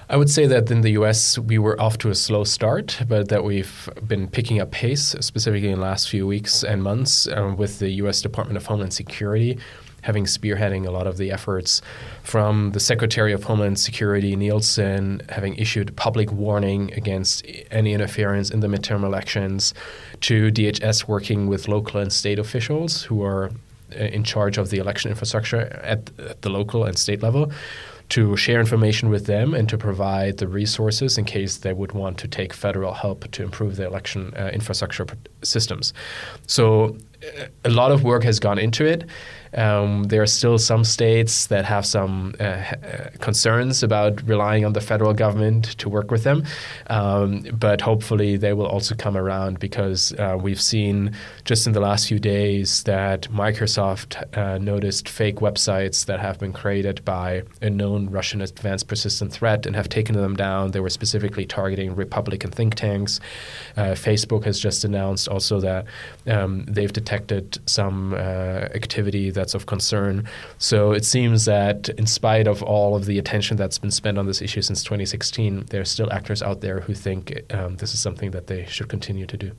I 0.08 0.16
would 0.16 0.30
say 0.30 0.46
that 0.46 0.70
in 0.70 0.82
the 0.82 0.90
US, 0.90 1.36
we 1.36 1.58
were 1.58 1.80
off 1.80 1.98
to 1.98 2.10
a 2.10 2.14
slow 2.14 2.44
start, 2.44 3.00
but 3.08 3.28
that 3.28 3.42
we've 3.42 3.88
been 4.06 4.28
picking 4.28 4.60
up 4.60 4.70
pace, 4.70 5.16
specifically 5.20 5.70
in 5.70 5.80
the 5.80 5.84
last 5.84 6.08
few 6.08 6.26
weeks 6.26 6.62
and 6.62 6.80
months, 6.80 7.26
um, 7.26 7.56
with 7.56 7.80
the 7.80 7.90
US 8.02 8.22
Department 8.22 8.56
of 8.56 8.66
Homeland 8.66 8.92
Security 8.92 9.58
having 10.06 10.24
spearheading 10.24 10.86
a 10.86 10.90
lot 10.92 11.08
of 11.08 11.16
the 11.16 11.32
efforts 11.32 11.82
from 12.22 12.70
the 12.70 12.78
Secretary 12.78 13.32
of 13.32 13.42
Homeland 13.42 13.76
Security, 13.76 14.36
Nielsen, 14.36 15.20
having 15.30 15.56
issued 15.56 15.96
public 15.96 16.30
warning 16.30 16.92
against 16.92 17.44
any 17.72 17.92
interference 17.92 18.48
in 18.48 18.60
the 18.60 18.68
midterm 18.68 19.02
elections, 19.02 19.74
to 20.20 20.52
DHS 20.52 21.08
working 21.08 21.48
with 21.48 21.66
local 21.66 21.98
and 21.98 22.12
state 22.12 22.38
officials 22.38 23.02
who 23.02 23.20
are 23.24 23.50
uh, 23.92 23.98
in 23.98 24.22
charge 24.22 24.58
of 24.58 24.70
the 24.70 24.78
election 24.78 25.10
infrastructure 25.10 25.62
at, 25.82 26.08
at 26.20 26.42
the 26.42 26.50
local 26.50 26.84
and 26.84 26.96
state 26.96 27.20
level 27.20 27.50
to 28.08 28.36
share 28.36 28.60
information 28.60 29.08
with 29.08 29.26
them 29.26 29.54
and 29.54 29.68
to 29.68 29.76
provide 29.76 30.38
the 30.38 30.46
resources 30.46 31.18
in 31.18 31.24
case 31.24 31.58
they 31.58 31.72
would 31.72 31.92
want 31.92 32.18
to 32.18 32.28
take 32.28 32.52
federal 32.52 32.94
help 32.94 33.30
to 33.32 33.42
improve 33.42 33.76
the 33.76 33.86
election 33.86 34.32
uh, 34.36 34.50
infrastructure 34.52 35.06
systems. 35.42 35.92
So, 36.46 36.96
a 37.64 37.70
lot 37.70 37.92
of 37.92 38.02
work 38.02 38.22
has 38.24 38.38
gone 38.38 38.58
into 38.58 38.84
it. 38.84 39.04
Um, 39.54 40.04
there 40.04 40.20
are 40.20 40.26
still 40.26 40.58
some 40.58 40.84
states 40.84 41.46
that 41.46 41.64
have 41.64 41.86
some 41.86 42.34
uh, 42.38 42.42
uh, 42.42 43.10
concerns 43.20 43.82
about 43.82 44.22
relying 44.28 44.66
on 44.66 44.74
the 44.74 44.80
federal 44.80 45.14
government 45.14 45.78
to 45.78 45.88
work 45.88 46.10
with 46.10 46.24
them, 46.24 46.44
um, 46.88 47.42
but 47.52 47.80
hopefully 47.80 48.36
they 48.36 48.52
will 48.52 48.66
also 48.66 48.94
come 48.94 49.16
around 49.16 49.58
because 49.58 50.12
uh, 50.14 50.36
we've 50.38 50.60
seen 50.60 51.12
just 51.44 51.66
in 51.66 51.72
the 51.72 51.80
last 51.80 52.08
few 52.08 52.18
days 52.18 52.82
that 52.82 53.22
Microsoft 53.30 54.22
uh, 54.36 54.58
noticed 54.58 55.08
fake 55.08 55.36
websites 55.36 56.04
that 56.04 56.20
have 56.20 56.38
been 56.38 56.52
created 56.52 57.02
by 57.04 57.42
a 57.62 57.70
known 57.70 58.10
Russian 58.10 58.42
advanced 58.42 58.88
persistent 58.88 59.32
threat 59.32 59.64
and 59.64 59.74
have 59.74 59.88
taken 59.88 60.14
them 60.14 60.36
down. 60.36 60.72
They 60.72 60.80
were 60.80 60.90
specifically 60.90 61.46
targeting 61.46 61.94
Republican 61.94 62.50
think 62.50 62.74
tanks. 62.74 63.20
Uh, 63.76 63.92
Facebook 63.92 64.44
has 64.44 64.60
just 64.60 64.84
announced 64.84 65.28
also 65.28 65.60
that 65.60 65.86
um, 66.26 66.64
they've 66.66 66.92
detected 66.92 67.05
some 67.66 68.14
uh, 68.14 68.16
activity 68.74 69.30
that's 69.30 69.54
of 69.54 69.66
concern. 69.66 70.28
So 70.58 70.92
it 70.92 71.04
seems 71.04 71.44
that 71.46 71.88
in 71.90 72.06
spite 72.06 72.46
of 72.46 72.62
all 72.62 72.94
of 72.94 73.06
the 73.06 73.18
attention 73.18 73.56
that's 73.56 73.78
been 73.78 73.90
spent 73.90 74.18
on 74.18 74.26
this 74.26 74.42
issue 74.42 74.62
since 74.62 74.82
2016, 74.82 75.66
there 75.70 75.80
are 75.80 75.86
still 75.86 76.12
actors 76.12 76.42
out 76.42 76.60
there 76.60 76.80
who 76.80 76.94
think 76.94 77.40
um, 77.50 77.76
this 77.76 77.94
is 77.94 78.00
something 78.00 78.30
that 78.32 78.46
they 78.46 78.66
should 78.66 78.88
continue 78.88 79.26
to 79.26 79.36
do. 79.36 79.52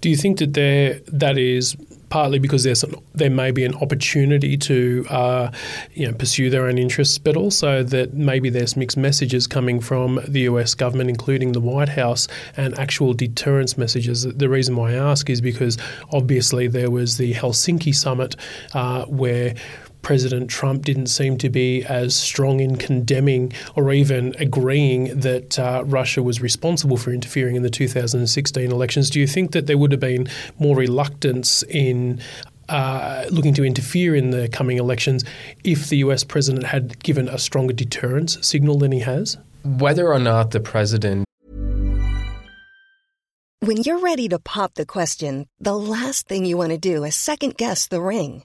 Do 0.00 0.10
you 0.10 0.16
think 0.16 0.38
that 0.38 0.54
there 0.54 1.00
that 1.08 1.38
is 1.38 1.76
partly 2.14 2.38
because 2.38 2.62
there's 2.62 2.84
there 3.12 3.28
may 3.28 3.50
be 3.50 3.64
an 3.64 3.74
opportunity 3.82 4.56
to 4.56 5.04
uh, 5.10 5.50
you 5.94 6.06
know 6.06 6.14
pursue 6.14 6.48
their 6.48 6.68
own 6.68 6.78
interests, 6.78 7.18
but 7.18 7.36
also 7.36 7.82
that 7.82 8.14
maybe 8.14 8.48
there's 8.48 8.76
mixed 8.76 8.96
messages 8.96 9.48
coming 9.48 9.80
from 9.80 10.20
the 10.28 10.42
U.S. 10.42 10.76
government, 10.76 11.10
including 11.10 11.50
the 11.50 11.60
White 11.60 11.88
House, 11.88 12.28
and 12.56 12.78
actual 12.78 13.14
deterrence 13.14 13.76
messages. 13.76 14.22
The 14.22 14.48
reason 14.48 14.76
why 14.76 14.92
I 14.92 14.94
ask 14.94 15.28
is 15.28 15.40
because 15.40 15.76
obviously 16.12 16.68
there 16.68 16.88
was 16.88 17.16
the 17.16 17.34
Helsinki 17.34 17.92
summit 17.92 18.36
uh, 18.74 19.06
where 19.06 19.56
President 20.04 20.50
Trump 20.50 20.84
didn't 20.84 21.06
seem 21.06 21.38
to 21.38 21.48
be 21.48 21.82
as 21.84 22.14
strong 22.14 22.60
in 22.60 22.76
condemning 22.76 23.52
or 23.74 23.90
even 23.92 24.34
agreeing 24.38 25.18
that 25.18 25.58
uh, 25.58 25.82
Russia 25.86 26.22
was 26.22 26.40
responsible 26.40 26.96
for 26.96 27.10
interfering 27.10 27.56
in 27.56 27.62
the 27.62 27.70
2016 27.70 28.70
elections. 28.70 29.10
Do 29.10 29.18
you 29.18 29.26
think 29.26 29.52
that 29.52 29.66
there 29.66 29.78
would 29.78 29.90
have 29.90 30.00
been 30.00 30.28
more 30.58 30.76
reluctance 30.76 31.64
in 31.64 32.20
uh, 32.68 33.24
looking 33.30 33.54
to 33.54 33.64
interfere 33.64 34.14
in 34.14 34.30
the 34.30 34.48
coming 34.48 34.76
elections 34.76 35.24
if 35.64 35.88
the 35.88 35.96
US 35.98 36.22
president 36.22 36.66
had 36.66 37.02
given 37.02 37.28
a 37.28 37.38
stronger 37.38 37.72
deterrence 37.72 38.38
signal 38.46 38.78
than 38.78 38.92
he 38.92 39.00
has? 39.00 39.38
Whether 39.64 40.12
or 40.12 40.18
not 40.18 40.50
the 40.50 40.60
president. 40.60 41.24
When 43.60 43.78
you're 43.78 44.00
ready 44.00 44.28
to 44.28 44.38
pop 44.38 44.74
the 44.74 44.84
question, 44.84 45.46
the 45.58 45.76
last 45.76 46.28
thing 46.28 46.44
you 46.44 46.58
want 46.58 46.72
to 46.72 46.78
do 46.78 47.04
is 47.04 47.16
second 47.16 47.56
guess 47.56 47.88
the 47.88 48.02
ring 48.02 48.44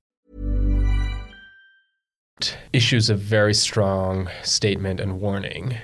Issues 2.73 3.09
a 3.09 3.15
very 3.15 3.53
strong 3.53 4.29
statement 4.43 4.99
and 4.99 5.19
warning 5.21 5.77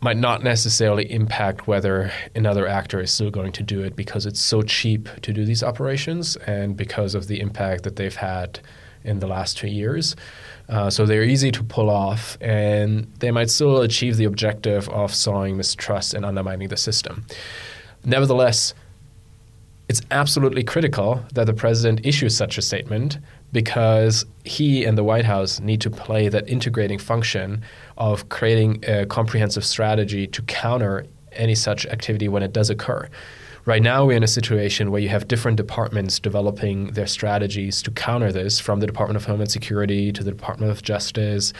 might 0.00 0.16
not 0.16 0.42
necessarily 0.42 1.10
impact 1.12 1.68
whether 1.68 2.10
another 2.34 2.66
actor 2.66 3.00
is 3.00 3.12
still 3.12 3.30
going 3.30 3.52
to 3.52 3.62
do 3.62 3.82
it 3.82 3.94
because 3.94 4.26
it's 4.26 4.40
so 4.40 4.60
cheap 4.60 5.08
to 5.22 5.32
do 5.32 5.44
these 5.44 5.62
operations 5.62 6.36
and 6.38 6.76
because 6.76 7.14
of 7.14 7.28
the 7.28 7.40
impact 7.40 7.84
that 7.84 7.94
they've 7.94 8.16
had 8.16 8.58
in 9.04 9.20
the 9.20 9.26
last 9.28 9.56
two 9.56 9.68
years. 9.68 10.16
Uh, 10.68 10.90
so 10.90 11.06
they're 11.06 11.24
easy 11.24 11.50
to 11.52 11.62
pull 11.62 11.90
off, 11.90 12.36
and 12.40 13.12
they 13.18 13.30
might 13.30 13.50
still 13.50 13.80
achieve 13.82 14.16
the 14.16 14.24
objective 14.24 14.88
of 14.88 15.14
sowing 15.14 15.56
mistrust 15.56 16.14
and 16.14 16.24
undermining 16.24 16.68
the 16.68 16.76
system. 16.76 17.24
Nevertheless, 18.04 18.74
it's 19.88 20.00
absolutely 20.10 20.62
critical 20.62 21.22
that 21.34 21.44
the 21.44 21.52
president 21.52 22.06
issues 22.06 22.36
such 22.36 22.56
a 22.56 22.62
statement 22.62 23.18
because 23.52 24.24
he 24.44 24.84
and 24.84 24.96
the 24.96 25.04
White 25.04 25.24
House 25.24 25.60
need 25.60 25.80
to 25.82 25.90
play 25.90 26.28
that 26.28 26.48
integrating 26.48 26.98
function 26.98 27.62
of 27.98 28.28
creating 28.28 28.82
a 28.86 29.04
comprehensive 29.06 29.64
strategy 29.64 30.26
to 30.28 30.42
counter 30.42 31.06
any 31.32 31.54
such 31.54 31.84
activity 31.86 32.28
when 32.28 32.42
it 32.42 32.52
does 32.52 32.70
occur. 32.70 33.08
Right 33.64 33.82
now, 33.82 34.04
we're 34.04 34.16
in 34.16 34.24
a 34.24 34.28
situation 34.28 34.90
where 34.90 35.00
you 35.00 35.08
have 35.08 35.28
different 35.28 35.56
departments 35.56 36.18
developing 36.18 36.88
their 36.88 37.06
strategies 37.06 37.80
to 37.82 37.92
counter 37.92 38.32
this, 38.32 38.58
from 38.58 38.80
the 38.80 38.88
Department 38.88 39.16
of 39.16 39.24
Homeland 39.24 39.52
Security 39.52 40.10
to 40.10 40.24
the 40.24 40.32
Department 40.32 40.72
of 40.72 40.82
Justice, 40.82 41.52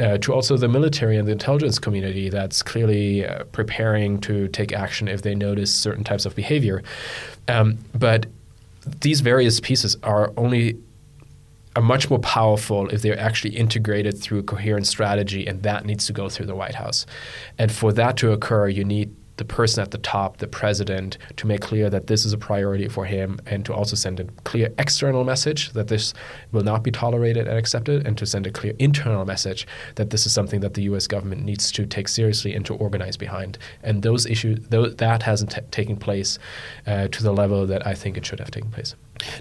uh, 0.00 0.18
to 0.18 0.34
also 0.34 0.56
the 0.56 0.66
military 0.66 1.16
and 1.16 1.28
the 1.28 1.32
intelligence 1.32 1.78
community 1.78 2.28
that's 2.28 2.60
clearly 2.60 3.24
uh, 3.24 3.44
preparing 3.44 4.20
to 4.22 4.48
take 4.48 4.72
action 4.72 5.06
if 5.06 5.22
they 5.22 5.36
notice 5.36 5.72
certain 5.72 6.02
types 6.02 6.26
of 6.26 6.34
behavior. 6.34 6.82
Um, 7.46 7.78
but 7.94 8.26
these 9.02 9.20
various 9.20 9.60
pieces 9.60 9.96
are 10.02 10.32
only 10.36 10.76
are 11.76 11.82
much 11.82 12.08
more 12.08 12.20
powerful 12.20 12.88
if 12.90 13.02
they're 13.02 13.18
actually 13.18 13.56
integrated 13.56 14.18
through 14.20 14.38
a 14.40 14.42
coherent 14.42 14.86
strategy, 14.86 15.46
and 15.46 15.62
that 15.62 15.84
needs 15.84 16.06
to 16.06 16.12
go 16.12 16.28
through 16.28 16.46
the 16.46 16.54
White 16.54 16.74
House. 16.74 17.06
And 17.58 17.70
for 17.70 17.92
that 17.92 18.16
to 18.18 18.32
occur, 18.32 18.68
you 18.68 18.84
need 18.84 19.14
the 19.36 19.44
person 19.44 19.82
at 19.82 19.90
the 19.90 19.98
top, 19.98 20.38
the 20.38 20.46
president, 20.46 21.18
to 21.36 21.46
make 21.46 21.60
clear 21.60 21.90
that 21.90 22.06
this 22.06 22.24
is 22.24 22.32
a 22.32 22.38
priority 22.38 22.88
for 22.88 23.04
him 23.04 23.40
and 23.46 23.64
to 23.64 23.74
also 23.74 23.96
send 23.96 24.20
a 24.20 24.24
clear 24.44 24.72
external 24.78 25.24
message 25.24 25.72
that 25.72 25.88
this 25.88 26.14
will 26.52 26.62
not 26.62 26.82
be 26.82 26.90
tolerated 26.90 27.48
and 27.48 27.58
accepted, 27.58 28.06
and 28.06 28.16
to 28.18 28.26
send 28.26 28.46
a 28.46 28.50
clear 28.50 28.74
internal 28.78 29.24
message 29.24 29.66
that 29.96 30.10
this 30.10 30.26
is 30.26 30.32
something 30.32 30.60
that 30.60 30.74
the 30.74 30.82
U.S. 30.82 31.06
government 31.06 31.44
needs 31.44 31.72
to 31.72 31.86
take 31.86 32.08
seriously 32.08 32.54
and 32.54 32.64
to 32.66 32.74
organize 32.74 33.16
behind. 33.16 33.58
And 33.82 34.02
those 34.02 34.26
issues, 34.26 34.60
that 34.68 35.22
hasn't 35.22 35.52
t- 35.52 35.60
taken 35.70 35.96
place 35.96 36.38
uh, 36.86 37.08
to 37.08 37.22
the 37.22 37.32
level 37.32 37.66
that 37.66 37.86
I 37.86 37.94
think 37.94 38.16
it 38.16 38.24
should 38.24 38.40
have 38.40 38.50
taken 38.50 38.70
place. 38.70 38.94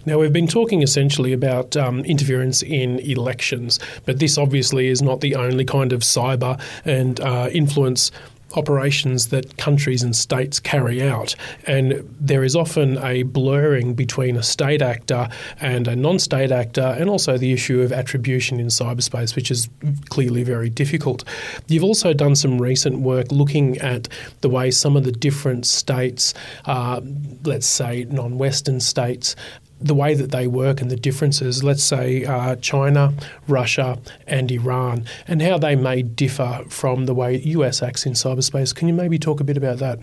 Now, 0.06 0.20
we've 0.20 0.34
been 0.34 0.48
talking 0.48 0.82
essentially 0.82 1.34
about 1.34 1.76
um, 1.76 2.02
interference 2.06 2.62
in 2.62 3.00
elections, 3.00 3.80
but 4.06 4.20
this 4.20 4.38
obviously 4.38 4.88
is 4.88 5.02
not 5.02 5.22
the 5.22 5.36
only 5.36 5.66
kind 5.66 5.92
of 5.94 6.02
cyber 6.02 6.60
and 6.86 7.20
uh, 7.20 7.50
influence 7.52 8.12
operations 8.56 9.28
that 9.30 9.58
countries 9.58 10.04
and 10.04 10.16
states 10.16 10.60
carry 10.60 11.02
out. 11.02 11.36
And 11.66 11.94
there 12.20 12.44
is 12.44 12.56
often 12.56 12.98
a 13.00 13.24
blurring 13.24 13.94
between 13.94 14.36
a 14.36 14.44
state 14.44 14.82
actor 14.82 15.30
and 15.60 15.88
a 15.88 15.96
non 15.96 16.20
state 16.20 16.52
actor, 16.52 16.96
and 16.98 17.10
also 17.10 17.38
the 17.38 17.54
issue 17.54 17.82
of 17.82 17.92
attribution 17.92 18.60
in 18.60 18.68
cyberspace, 18.68 19.36
which 19.36 19.52
is 19.52 19.70
clearly 20.10 20.44
very 20.44 20.70
difficult. 20.70 21.24
You've 21.68 21.84
also 21.84 22.14
done 22.14 22.36
some 22.36 22.62
recent 22.62 23.00
work 23.00 23.32
looking 23.32 23.78
at 23.80 24.08
the 24.42 24.50
way 24.50 24.72
some 24.72 24.96
of 24.96 25.04
the 25.04 25.12
different 25.12 25.66
states, 25.66 26.34
uh, 26.66 27.02
let's 27.44 27.68
say 27.68 28.06
non 28.10 28.38
Western 28.38 28.80
states, 28.80 29.36
the 29.84 29.96
way 29.96 30.14
that 30.14 30.32
they 30.32 30.48
work 30.48 30.82
and 30.82 30.90
the 30.90 30.96
differences, 30.96 31.64
let's 31.64 31.84
say 31.84 32.26
uh, 32.26 32.56
China, 32.58 33.14
Russia, 33.48 34.00
and 34.28 34.52
Iran, 34.52 35.06
and 35.28 35.42
how 35.42 35.58
they 35.58 35.76
may 35.76 36.02
differ 36.02 36.64
from 36.70 37.06
the 37.06 37.14
way 37.14 37.38
US 37.38 37.84
acts 37.84 38.06
in 38.06 38.14
cyberspace. 38.14 38.74
Can 38.74 38.88
you 38.88 38.94
maybe 38.94 39.20
talk 39.20 39.40
a 39.40 39.44
bit 39.44 39.58
about 39.58 39.80
that? 39.80 40.00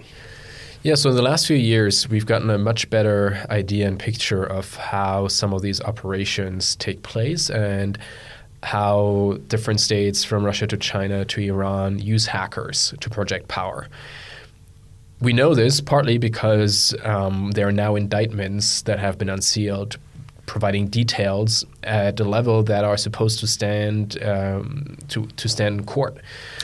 Yeah, 0.83 0.95
so 0.95 1.11
in 1.11 1.17
the 1.17 1.23
last 1.23 1.47
few 1.47 1.59
years, 1.59 2.09
we've 2.09 2.25
gotten 2.25 2.49
a 2.49 2.57
much 2.57 2.89
better 2.89 3.47
idea 3.51 3.87
and 3.87 3.99
picture 3.99 4.43
of 4.43 4.77
how 4.77 5.29
some 5.29 5.53
of 5.53 5.61
these 5.61 5.81
operations 5.83 6.75
take 6.77 7.03
place 7.03 7.51
and 7.51 7.99
how 8.63 9.39
different 9.49 9.81
states, 9.81 10.25
from 10.25 10.45
Russia 10.45 10.67
to 10.67 10.77
China 10.77 11.25
to 11.27 11.41
Iran, 11.41 11.99
use 11.99 12.27
hackers 12.27 12.95
to 13.01 13.11
project 13.11 13.49
power. 13.49 13.89
We 15.21 15.33
know 15.33 15.55
this 15.55 15.81
partly 15.81 16.19
because 16.19 16.95
um, 17.05 17.51
there 17.53 17.69
are 17.69 17.73
now 17.73 17.95
indictments 17.95 18.83
that 18.83 18.99
have 18.99 19.19
been 19.19 19.29
unsealed 19.29 19.99
providing 20.51 20.89
details 20.89 21.65
at 21.85 22.19
a 22.19 22.25
level 22.25 22.61
that 22.65 22.83
are 22.83 22.97
supposed 22.97 23.39
to 23.39 23.47
stand 23.47 24.21
um, 24.25 24.97
to, 25.07 25.25
to 25.37 25.49
stand 25.49 25.79
in 25.79 25.87
court. 25.87 26.17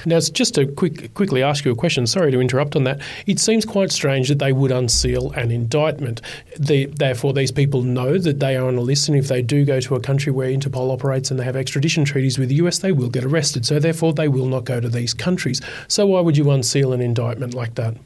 Now, 0.05 0.17
it's 0.17 0.29
just 0.29 0.57
to 0.57 0.67
quick, 0.67 1.15
quickly 1.15 1.41
ask 1.41 1.65
you 1.65 1.71
a 1.71 1.77
question, 1.77 2.05
sorry 2.09 2.33
to 2.33 2.41
interrupt 2.41 2.75
on 2.75 2.83
that. 2.83 3.01
It 3.27 3.39
seems 3.39 3.65
quite 3.65 3.93
strange 3.93 4.29
that 4.29 4.41
they 4.41 4.53
would 4.53 4.73
unseal 4.73 5.31
an 5.33 5.53
indictment. 5.53 6.21
The, 6.59 6.87
therefore, 6.87 7.33
these 7.33 7.53
people 7.53 7.83
know 7.83 8.19
that 8.19 8.41
they 8.41 8.57
are 8.57 8.67
on 8.67 8.77
a 8.77 8.81
list, 8.81 9.09
and 9.09 9.17
if 9.17 9.29
they 9.29 9.41
do 9.41 9.65
go 9.65 9.79
to 9.79 9.95
a 9.95 10.01
country 10.01 10.33
where 10.33 10.49
Interpol 10.49 10.91
operates 10.93 11.31
and 11.31 11.39
they 11.39 11.45
have 11.45 11.55
extradition 11.55 12.05
treaties 12.05 12.41
with 12.41 12.49
the 12.49 12.57
US, 12.57 12.81
they 12.81 12.91
will 12.91 13.09
get 13.09 13.23
arrested. 13.23 13.65
So, 13.65 13.79
therefore, 13.79 14.13
they 14.13 14.27
will 14.27 14.47
not 14.47 14.65
go 14.65 14.81
to 14.81 14.89
these 14.89 15.15
countries. 15.15 15.61
So, 15.87 16.09
why 16.09 16.21
would 16.23 16.37
you 16.37 16.51
unseal 16.51 16.93
an 16.93 17.01
indictment 17.01 17.55
like 17.55 17.77
that? 17.77 17.97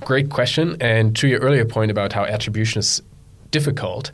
Great 0.00 0.30
question. 0.30 0.76
And 0.80 1.16
to 1.16 1.28
your 1.28 1.40
earlier 1.40 1.64
point 1.64 1.90
about 1.90 2.12
how 2.12 2.24
attribution 2.24 2.80
is 2.80 3.02
difficult, 3.50 4.12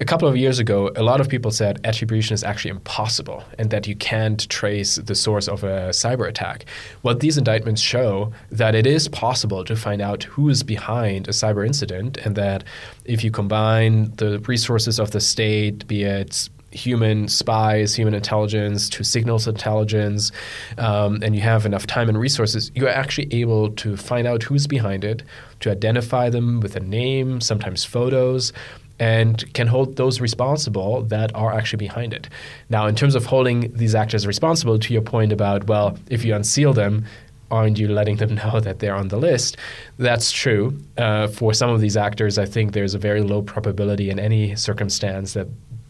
a 0.00 0.04
couple 0.04 0.26
of 0.26 0.36
years 0.36 0.58
ago, 0.58 0.90
a 0.96 1.02
lot 1.04 1.20
of 1.20 1.28
people 1.28 1.52
said 1.52 1.78
attribution 1.84 2.34
is 2.34 2.42
actually 2.42 2.72
impossible 2.72 3.44
and 3.58 3.70
that 3.70 3.86
you 3.86 3.94
can't 3.94 4.48
trace 4.48 4.96
the 4.96 5.14
source 5.14 5.46
of 5.46 5.62
a 5.62 5.90
cyber 5.90 6.28
attack. 6.28 6.64
What 7.02 7.20
these 7.20 7.38
indictments 7.38 7.80
show 7.80 8.32
that 8.50 8.74
it 8.74 8.86
is 8.88 9.06
possible 9.08 9.64
to 9.64 9.76
find 9.76 10.02
out 10.02 10.24
who 10.24 10.48
is 10.48 10.64
behind 10.64 11.28
a 11.28 11.30
cyber 11.30 11.64
incident 11.64 12.16
and 12.18 12.34
that 12.34 12.64
if 13.04 13.22
you 13.22 13.30
combine 13.30 14.12
the 14.16 14.40
resources 14.40 14.98
of 14.98 15.12
the 15.12 15.20
state, 15.20 15.86
be 15.86 16.02
it 16.02 16.48
human 16.74 17.28
spies, 17.28 17.94
human 17.94 18.14
intelligence, 18.14 18.88
to 18.90 19.04
signals 19.04 19.46
intelligence, 19.46 20.32
um, 20.78 21.22
and 21.22 21.34
you 21.34 21.40
have 21.40 21.64
enough 21.64 21.86
time 21.86 22.08
and 22.08 22.18
resources, 22.18 22.70
you're 22.74 22.88
actually 22.88 23.32
able 23.32 23.70
to 23.72 23.96
find 23.96 24.26
out 24.26 24.42
who's 24.42 24.66
behind 24.66 25.04
it, 25.04 25.22
to 25.60 25.70
identify 25.70 26.28
them 26.28 26.60
with 26.60 26.76
a 26.76 26.80
name, 26.80 27.40
sometimes 27.40 27.84
photos, 27.84 28.52
and 28.98 29.52
can 29.54 29.66
hold 29.66 29.96
those 29.96 30.20
responsible 30.20 31.02
that 31.02 31.34
are 31.34 31.52
actually 31.52 31.78
behind 31.78 32.12
it. 32.12 32.28
Now, 32.70 32.86
in 32.86 32.94
terms 32.94 33.14
of 33.14 33.26
holding 33.26 33.72
these 33.74 33.94
actors 33.94 34.26
responsible, 34.26 34.78
to 34.78 34.92
your 34.92 35.02
point 35.02 35.32
about, 35.32 35.66
well, 35.66 35.98
if 36.10 36.24
you 36.24 36.34
unseal 36.34 36.72
them, 36.72 37.04
aren't 37.50 37.78
you 37.78 37.88
letting 37.88 38.16
them 38.16 38.34
know 38.44 38.60
that 38.60 38.78
they're 38.78 38.94
on 38.94 39.08
the 39.08 39.16
list? 39.16 39.56
That's 39.98 40.30
true. 40.30 40.78
Uh, 40.96 41.28
for 41.28 41.52
some 41.52 41.70
of 41.70 41.80
these 41.80 41.96
actors, 41.96 42.38
I 42.38 42.44
think 42.44 42.72
there's 42.72 42.94
a 42.94 42.98
very 42.98 43.22
low 43.22 43.42
probability 43.42 44.10
in 44.10 44.18
any 44.18 44.54
circumstance 44.54 45.34
that 45.34 45.48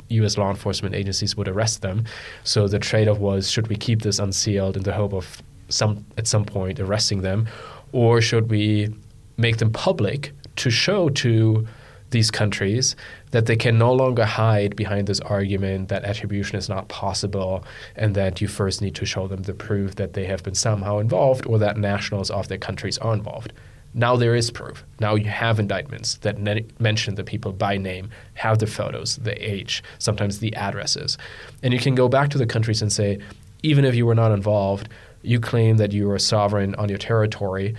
U.S. 0.09 0.37
law 0.39 0.51
enforcement 0.51 0.95
agencies 0.95 1.37
would 1.37 1.49
arrest 1.49 1.83
them. 1.83 2.05
So 2.45 2.69
the 2.69 2.79
trade-off 2.79 3.19
was: 3.19 3.51
should 3.51 3.69
we 3.69 3.77
keep 3.77 4.03
this 4.03 4.19
unsealed 4.19 4.77
in 4.77 4.83
the 4.83 4.93
hope 4.93 5.13
of 5.13 5.43
some 5.69 6.05
at 6.19 6.27
some 6.27 6.45
point 6.45 6.81
arresting 6.81 7.23
them, 7.23 7.49
or 7.93 8.21
should 8.21 8.51
we 8.51 8.95
make 9.37 9.59
them 9.59 9.73
public 9.73 10.33
to 10.57 10.71
show 10.71 11.09
to 11.09 11.67
these 12.11 12.31
countries 12.31 12.95
that 13.33 13.47
they 13.47 13.57
can 13.57 13.77
no 13.77 13.93
longer 13.93 14.25
hide 14.25 14.77
behind 14.77 15.09
this 15.09 15.19
argument 15.21 15.89
that 15.89 16.05
attribution 16.05 16.57
is 16.57 16.69
not 16.69 16.87
possible 16.89 17.65
and 17.97 18.15
that 18.15 18.41
you 18.41 18.47
first 18.47 18.81
need 18.81 18.95
to 18.95 19.05
show 19.05 19.27
them 19.27 19.43
the 19.43 19.53
proof 19.53 19.97
that 19.97 20.13
they 20.13 20.25
have 20.25 20.43
been 20.45 20.55
somehow 20.55 20.99
involved 20.99 21.45
or 21.47 21.59
that 21.59 21.77
nationals 21.77 22.31
of 22.31 22.47
their 22.47 22.59
countries 22.59 22.99
are 22.99 23.15
involved. 23.15 23.53
Now 23.95 24.17
there 24.17 24.35
is 24.35 24.51
proof. 24.51 24.85
Now 25.01 25.15
you 25.15 25.27
have 25.27 25.61
indictments 25.61 26.17
that 26.19 26.39
ne- 26.39 26.67
mention 26.81 27.15
the 27.15 27.25
people 27.25 27.53
by 27.53 27.77
name, 27.77 28.11
have 28.35 28.59
the 28.59 28.67
photos, 28.67 29.17
the 29.17 29.35
age, 29.41 29.83
sometimes 29.99 30.41
the 30.41 30.55
addresses. 30.57 31.17
And 31.63 31.73
you 31.73 31.79
can 31.79 31.95
go 31.95 32.09
back 32.09 32.31
to 32.31 32.39
the 32.39 32.47
countries 32.47 32.83
and 32.83 32.93
say, 32.93 33.21
even 33.63 33.85
if 33.85 33.95
you 33.95 34.05
were 34.05 34.15
not 34.15 34.33
involved, 34.33 34.89
you 35.23 35.41
claim 35.41 35.79
that 35.79 35.93
you 35.93 36.11
are 36.11 36.19
sovereign 36.19 36.75
on 36.75 36.89
your 36.89 36.99
territory 36.99 37.75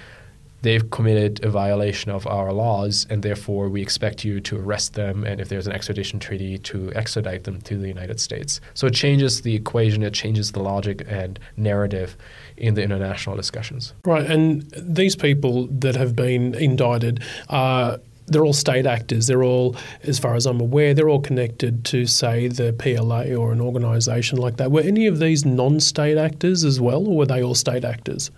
they've 0.66 0.90
committed 0.90 1.46
a 1.46 1.50
violation 1.50 2.10
of 2.12 2.26
our 2.26 2.52
laws, 2.52 3.06
and 3.10 3.22
therefore 3.22 3.70
we 3.70 3.82
expect 3.84 4.26
you 4.26 4.40
to 4.42 4.58
arrest 4.58 4.96
them, 4.96 5.24
and 5.24 5.40
if 5.40 5.48
there's 5.48 5.68
an 5.68 5.74
extradition 5.74 6.20
treaty, 6.20 6.58
to 6.58 6.92
extradite 6.94 7.44
them 7.44 7.62
to 7.62 7.78
the 7.78 7.88
United 7.88 8.20
States. 8.20 8.60
So 8.74 8.88
it 8.88 8.96
changes 8.96 9.42
the 9.42 9.54
equation, 9.54 10.02
it 10.02 10.16
changes 10.16 10.54
the 10.54 10.62
logic 10.62 11.06
and 11.08 11.40
narrative 11.56 12.18
in 12.58 12.74
the 12.74 12.82
international 12.82 13.36
discussions. 13.36 13.94
Right, 14.06 14.26
and 14.26 14.64
these 14.76 15.16
people 15.16 15.68
that 15.68 15.96
have 15.96 16.16
been 16.16 16.56
indicted 16.56 17.22
are 17.50 18.00
they're 18.28 18.44
all 18.44 18.54
state 18.54 18.88
actors. 18.88 19.28
They're 19.28 19.44
all, 19.44 19.76
as 20.02 20.18
far 20.18 20.34
as 20.34 20.48
I'm 20.48 20.60
aware, 20.60 20.96
they're 20.96 21.10
all 21.10 21.22
connected 21.22 21.86
to, 21.86 22.08
say, 22.08 22.48
the 22.48 22.74
PLA 22.74 23.36
or 23.36 23.52
an 23.52 23.62
organisation 23.62 24.40
like 24.40 24.58
that. 24.58 24.72
Were 24.72 24.82
any 24.82 25.06
of 25.06 25.20
these 25.20 25.46
non-state 25.46 26.18
actors 26.18 26.64
as 26.64 26.82
well, 26.82 27.08
or 27.08 27.18
were 27.18 27.28
they 27.28 27.44
all 27.44 27.54
state 27.54 27.86
actors? 27.86 28.32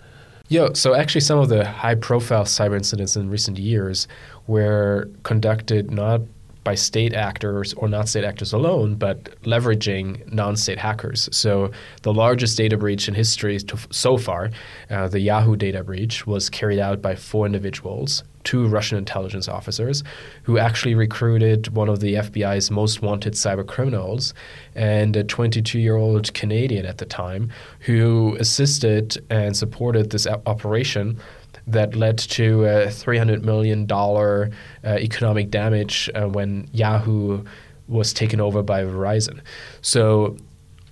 Yeah, 0.48 0.70
so 0.72 0.94
actually, 0.94 1.20
some 1.20 1.38
of 1.38 1.50
the 1.50 1.66
high 1.66 1.94
profile 1.94 2.44
cyber 2.44 2.76
incidents 2.76 3.16
in 3.16 3.28
recent 3.28 3.58
years 3.58 4.08
were 4.46 5.10
conducted 5.22 5.90
not 5.90 6.22
by 6.64 6.74
state 6.74 7.14
actors 7.14 7.74
or 7.74 7.88
not 7.88 8.08
state 8.08 8.24
actors 8.24 8.52
alone, 8.52 8.94
but 8.94 9.24
leveraging 9.42 10.30
non 10.32 10.56
state 10.56 10.78
hackers. 10.78 11.28
So, 11.32 11.70
the 12.02 12.14
largest 12.14 12.56
data 12.56 12.78
breach 12.78 13.08
in 13.08 13.14
history 13.14 13.58
to, 13.58 13.78
so 13.90 14.16
far, 14.16 14.50
uh, 14.90 15.08
the 15.08 15.20
Yahoo 15.20 15.56
data 15.56 15.84
breach, 15.84 16.26
was 16.26 16.48
carried 16.48 16.78
out 16.78 17.02
by 17.02 17.14
four 17.14 17.44
individuals 17.44 18.24
two 18.48 18.66
Russian 18.66 18.96
intelligence 18.96 19.46
officers 19.46 20.02
who 20.44 20.56
actually 20.56 20.94
recruited 20.94 21.68
one 21.76 21.90
of 21.90 22.00
the 22.00 22.14
FBI's 22.14 22.70
most 22.70 23.02
wanted 23.02 23.34
cyber 23.34 23.66
criminals 23.66 24.32
and 24.74 25.14
a 25.16 25.22
22 25.22 25.78
year 25.78 25.96
old 25.96 26.32
Canadian 26.32 26.86
at 26.86 26.96
the 26.96 27.04
time 27.04 27.50
who 27.80 28.38
assisted 28.40 29.18
and 29.28 29.54
supported 29.54 30.12
this 30.12 30.26
operation 30.46 31.20
that 31.66 31.94
led 31.94 32.16
to 32.16 32.64
a 32.64 32.86
$300 32.86 33.42
million 33.42 33.86
uh, 33.92 34.98
economic 34.98 35.50
damage 35.50 36.08
uh, 36.14 36.26
when 36.26 36.70
Yahoo 36.72 37.44
was 37.86 38.14
taken 38.14 38.40
over 38.40 38.62
by 38.62 38.82
Verizon. 38.82 39.42
So 39.82 40.38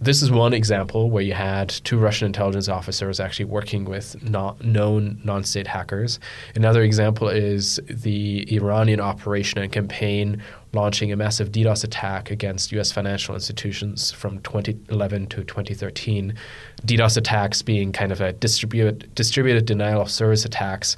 this 0.01 0.23
is 0.23 0.31
one 0.31 0.53
example 0.53 1.11
where 1.11 1.23
you 1.23 1.33
had 1.33 1.69
two 1.69 1.99
Russian 1.99 2.27
intelligence 2.27 2.69
officers 2.69 3.19
actually 3.21 3.47
working 3.47 3.85
with 3.85 4.23
not 4.23 4.63
known 4.63 5.21
non-state 5.25 5.67
hackers. 5.67 6.21
Another 6.55 6.83
example 6.83 7.29
is 7.29 7.81
the 7.89 8.53
Iranian 8.55 9.01
operation 9.01 9.59
and 9.59 9.73
campaign 9.73 10.43
launching 10.73 11.11
a 11.11 11.17
massive 11.17 11.51
DDoS 11.51 11.85
attack 11.85 12.31
against 12.31 12.71
U.S. 12.73 12.93
financial 12.93 13.35
institutions 13.35 14.13
from 14.13 14.41
2011 14.41 15.27
to 15.29 15.45
2013. 15.45 16.35
DDoS 16.85 17.17
attacks 17.17 17.63
being 17.63 17.93
kind 17.93 18.13
of 18.13 18.21
a 18.21 18.35
distributed 18.35 19.65
denial 19.65 20.03
of 20.03 20.11
service 20.11 20.45
attacks 20.45 20.97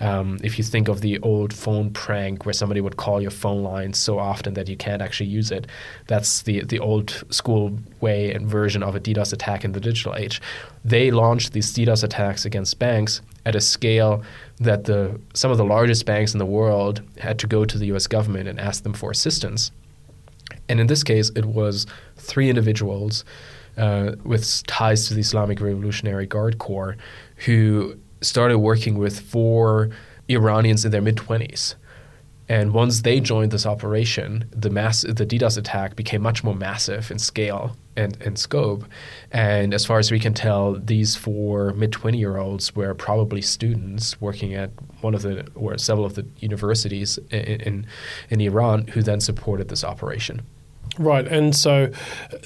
um, 0.00 0.38
if 0.42 0.56
you 0.56 0.64
think 0.64 0.88
of 0.88 1.02
the 1.02 1.18
old 1.20 1.52
phone 1.52 1.90
prank 1.90 2.46
where 2.46 2.54
somebody 2.54 2.80
would 2.80 2.96
call 2.96 3.20
your 3.20 3.30
phone 3.30 3.62
line 3.62 3.92
so 3.92 4.18
often 4.18 4.54
that 4.54 4.68
you 4.68 4.76
can't 4.76 5.02
actually 5.02 5.28
use 5.28 5.50
it, 5.50 5.66
that's 6.06 6.42
the 6.42 6.64
the 6.64 6.78
old 6.78 7.24
school 7.30 7.78
way 8.00 8.32
and 8.32 8.48
version 8.48 8.82
of 8.82 8.96
a 8.96 9.00
DDoS 9.00 9.32
attack 9.32 9.64
in 9.64 9.72
the 9.72 9.80
digital 9.80 10.14
age. 10.14 10.40
They 10.84 11.10
launched 11.10 11.52
these 11.52 11.72
DDoS 11.72 12.02
attacks 12.02 12.44
against 12.46 12.78
banks 12.78 13.20
at 13.44 13.54
a 13.54 13.60
scale 13.60 14.22
that 14.58 14.84
the 14.84 15.20
some 15.34 15.50
of 15.50 15.58
the 15.58 15.64
largest 15.64 16.06
banks 16.06 16.32
in 16.32 16.38
the 16.38 16.46
world 16.46 17.02
had 17.18 17.38
to 17.40 17.46
go 17.46 17.64
to 17.64 17.78
the 17.78 17.86
U.S. 17.86 18.06
government 18.06 18.48
and 18.48 18.58
ask 18.58 18.82
them 18.82 18.94
for 18.94 19.10
assistance. 19.10 19.70
And 20.68 20.80
in 20.80 20.86
this 20.86 21.04
case, 21.04 21.30
it 21.36 21.44
was 21.44 21.86
three 22.16 22.48
individuals 22.48 23.24
uh, 23.76 24.12
with 24.24 24.66
ties 24.66 25.08
to 25.08 25.14
the 25.14 25.20
Islamic 25.20 25.60
Revolutionary 25.60 26.26
Guard 26.26 26.58
Corps 26.58 26.96
who 27.36 27.98
started 28.20 28.58
working 28.58 28.98
with 28.98 29.20
four 29.20 29.90
Iranians 30.28 30.84
in 30.84 30.90
their 30.90 31.02
mid 31.02 31.16
20s. 31.16 31.74
And 32.48 32.74
once 32.74 33.02
they 33.02 33.20
joined 33.20 33.52
this 33.52 33.64
operation, 33.64 34.44
the 34.50 34.70
mass 34.70 35.02
the 35.02 35.24
DDoS 35.24 35.56
attack 35.56 35.94
became 35.94 36.20
much 36.20 36.42
more 36.42 36.54
massive 36.54 37.08
in 37.12 37.20
scale 37.20 37.76
and, 37.96 38.20
and 38.20 38.36
scope. 38.36 38.84
And 39.30 39.72
as 39.72 39.86
far 39.86 40.00
as 40.00 40.10
we 40.10 40.18
can 40.18 40.34
tell, 40.34 40.74
these 40.74 41.14
four 41.14 41.72
mid 41.74 41.92
twenty 41.92 42.18
year 42.18 42.38
olds 42.38 42.74
were 42.74 42.92
probably 42.92 43.40
students 43.40 44.20
working 44.20 44.54
at 44.54 44.70
one 45.00 45.14
of 45.14 45.22
the 45.22 45.46
or 45.54 45.78
several 45.78 46.04
of 46.04 46.16
the 46.16 46.26
universities 46.40 47.20
in, 47.30 47.38
in, 47.38 47.86
in 48.30 48.40
Iran 48.40 48.88
who 48.88 49.00
then 49.00 49.20
supported 49.20 49.68
this 49.68 49.84
operation. 49.84 50.42
Right, 50.98 51.26
and 51.26 51.54
so 51.54 51.86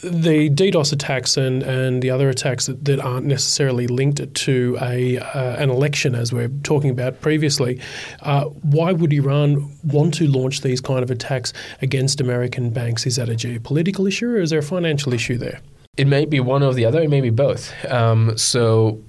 the 0.03 0.51
DDoS 0.51 0.93
attacks 0.93 1.37
and, 1.37 1.63
and 1.63 2.03
the 2.03 2.11
other 2.11 2.29
attacks 2.29 2.67
that, 2.67 2.85
that 2.85 3.01
aren't 3.01 3.27
necessarily 3.27 3.87
linked 3.87 4.35
to 4.35 4.79
a 4.83 5.19
uh, 5.19 5.57
an 5.57 5.71
election, 5.71 6.15
as 6.15 6.33
we're 6.33 6.51
talking 6.63 6.91
about 6.91 7.21
previously, 7.21 7.81
uh, 8.21 8.45
why 8.45 8.93
would 8.93 9.13
Iran 9.13 9.73
want 9.83 10.15
to 10.15 10.27
launch 10.29 10.61
these 10.61 10.81
kind 10.81 11.03
of 11.03 11.11
attacks 11.11 11.53
against 11.81 12.21
American 12.21 12.71
banks? 12.71 13.07
Is 13.07 13.17
that 13.17 13.29
a 13.29 13.33
geopolitical 13.33 14.07
issue 14.07 14.29
or 14.29 14.41
is 14.41 14.51
there 14.51 14.59
a 14.59 14.63
financial 14.63 15.15
issue 15.15 15.39
there? 15.39 15.61
It 15.97 16.07
may 16.07 16.27
be 16.27 16.41
one 16.41 16.63
or 16.63 16.75
the 16.75 16.85
other. 16.85 17.01
It 17.01 17.11
may 17.11 17.21
be 17.21 17.31
both. 17.31 17.73
Um, 17.91 18.37
so, 18.37 19.01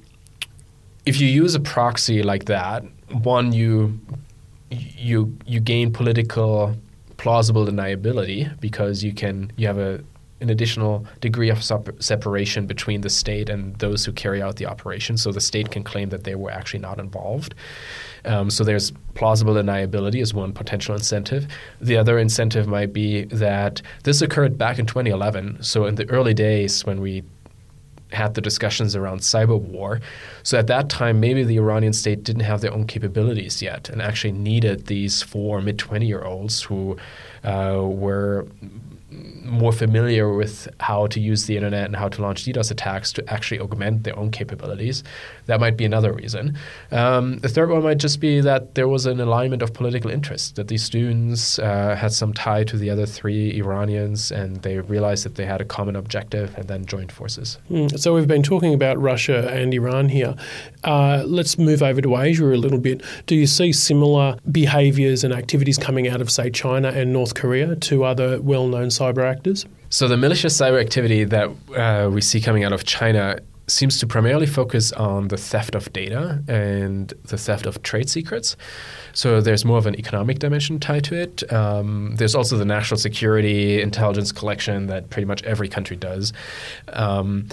if 1.06 1.20
you 1.20 1.28
use 1.28 1.56
a 1.56 1.60
proxy 1.60 2.24
like 2.24 2.46
that, 2.46 2.84
one 3.10 3.52
you 3.52 4.00
you 4.70 5.38
you 5.46 5.60
gain 5.60 5.92
political 5.92 6.76
plausible 7.18 7.66
deniability 7.66 8.60
because 8.60 9.04
you 9.04 9.14
can 9.14 9.52
you 9.56 9.68
have 9.68 9.78
a 9.78 10.04
an 10.42 10.50
additional 10.50 11.06
degree 11.22 11.50
of 11.50 11.64
separation 11.64 12.68
between 12.68 13.02
the 13.02 13.10
state 13.10 13.50
and 13.50 13.76
those 13.78 14.04
who 14.04 14.12
carry 14.12 14.42
out 14.42 14.58
the 14.58 14.66
operation. 14.66 15.18
So 15.18 15.32
the 15.32 15.40
state 15.40 15.72
can 15.72 15.84
claim 15.84 16.10
that 16.10 16.26
they 16.26 16.36
were 16.36 16.52
actually 16.52 16.82
not 16.82 17.00
involved. 17.00 17.56
Um, 18.26 18.50
so 18.50 18.64
there's 18.64 18.92
plausible 19.14 19.54
deniability 19.54 20.22
as 20.22 20.34
one 20.34 20.52
potential 20.52 20.94
incentive. 20.94 21.48
The 21.80 21.96
other 21.96 22.20
incentive 22.20 22.68
might 22.68 22.92
be 22.92 23.26
that 23.26 23.82
this 24.04 24.22
occurred 24.22 24.58
back 24.58 24.78
in 24.78 24.86
2011. 24.86 25.64
So 25.64 25.86
in 25.86 25.96
the 25.96 26.10
early 26.10 26.34
days 26.34 26.86
when 26.86 27.00
we 27.00 27.24
had 28.12 28.34
the 28.34 28.42
discussions 28.42 28.96
around 28.96 29.20
cyber 29.20 29.60
war. 29.60 30.00
So 30.44 30.58
at 30.58 30.68
that 30.68 30.90
time, 30.90 31.20
maybe 31.20 31.44
the 31.44 31.58
Iranian 31.58 31.94
state 31.94 32.24
didn't 32.24 32.44
have 32.44 32.62
their 32.62 32.74
own 32.74 32.86
capabilities 32.86 33.62
yet 33.62 33.90
and 33.90 34.02
actually 34.02 34.34
needed 34.34 34.86
these 34.86 35.22
four 35.22 35.62
mid 35.62 35.80
20 35.80 36.06
year 36.06 36.24
olds 36.24 36.62
who 36.64 36.98
uh, 37.44 37.82
were 37.84 38.48
more 39.46 39.72
familiar 39.72 40.34
with 40.34 40.68
how 40.80 41.08
to 41.08 41.20
use 41.20 41.46
the 41.46 41.56
internet 41.56 41.86
and 41.86 41.96
how 41.96 42.10
to 42.10 42.22
launch 42.22 42.46
DDoS 42.46 42.72
attacks 42.72 43.12
to 43.14 43.34
actually 43.34 43.60
augment 43.60 44.04
their 44.04 44.18
own 44.18 44.32
capabilities. 44.32 45.04
That 45.46 45.60
might 45.60 45.78
be 45.78 45.86
another 45.86 46.14
reason. 46.14 46.58
Um, 46.92 47.38
the 47.40 47.50
third 47.50 47.70
one 47.70 47.84
might 47.84 47.98
just 47.98 48.20
be 48.20 48.42
that 48.42 48.76
there 48.76 48.88
was 48.88 49.06
an 49.06 49.20
alignment 49.20 49.62
of 49.62 49.74
political 49.74 50.10
interest, 50.10 50.56
that 50.56 50.68
these 50.68 50.84
students 50.84 51.60
uh, 51.60 51.96
had 51.96 52.14
some 52.14 52.34
tie 52.34 52.64
to 52.66 52.78
the 52.78 52.90
other 52.90 53.06
three 53.06 53.58
Iranians 53.58 54.32
and 54.32 54.62
they 54.62 54.80
realized 54.80 55.26
that 55.26 55.36
they 55.36 55.46
had 55.46 55.62
a 55.62 55.66
common 55.66 55.96
objective 55.96 56.56
and 56.58 56.68
then 56.68 56.86
joined 56.86 57.12
forces. 57.12 57.58
Mm, 57.70 58.00
so 58.00 58.14
we've 58.14 58.28
been 58.28 58.44
talking 58.44 58.74
about 58.74 59.00
Russia 59.00 59.48
and 59.50 59.74
Iran 59.74 60.10
here. 60.10 60.36
Uh, 60.84 61.24
let's 61.26 61.58
move 61.58 61.82
over 61.82 62.02
to 62.02 62.18
Asia 62.18 62.46
a 62.46 62.56
little 62.56 62.80
bit. 62.80 63.02
Do 63.26 63.36
you 63.36 63.48
see 63.48 63.72
similar 63.72 64.38
behaviors 64.52 65.24
and 65.24 65.34
activities 65.34 65.78
coming 65.78 66.08
out 66.08 66.22
of, 66.22 66.30
say, 66.32 66.50
China 66.50 66.90
and 66.90 67.14
North 67.14 67.36
Korea 67.36 67.76
to 67.76 68.04
other 68.04 68.42
well 68.42 68.68
known 68.68 68.88
cyber 68.88 69.35
So 69.90 70.08
the 70.08 70.18
malicious 70.18 70.60
cyber 70.60 70.82
activity 70.82 71.24
that 71.26 71.50
uh, 71.76 72.10
we 72.12 72.22
see 72.22 72.42
coming 72.42 72.64
out 72.64 72.74
of 72.74 72.84
China 72.84 73.40
seems 73.68 73.98
to 74.00 74.08
primarily 74.08 74.46
focus 74.46 74.92
on 74.92 75.28
the 75.30 75.38
theft 75.38 75.74
of 75.74 75.92
data 75.92 76.44
and 76.48 77.14
the 77.24 77.38
theft 77.38 77.66
of 77.66 77.82
trade 77.82 78.10
secrets. 78.10 78.56
So 79.14 79.42
there's 79.42 79.66
more 79.66 79.78
of 79.78 79.88
an 79.88 79.96
economic 79.96 80.40
dimension 80.40 80.80
tied 80.80 81.04
to 81.06 81.16
it. 81.16 81.52
Um, 81.52 82.16
there's 82.16 82.36
also 82.36 82.58
the 82.58 82.66
national 82.66 83.00
security 83.00 83.82
intelligence 83.82 84.32
collection 84.32 84.88
that 84.88 85.10
pretty 85.10 85.26
much 85.26 85.42
every 85.44 85.68
country 85.68 85.96
does. 85.96 86.32
Um, 86.90 87.48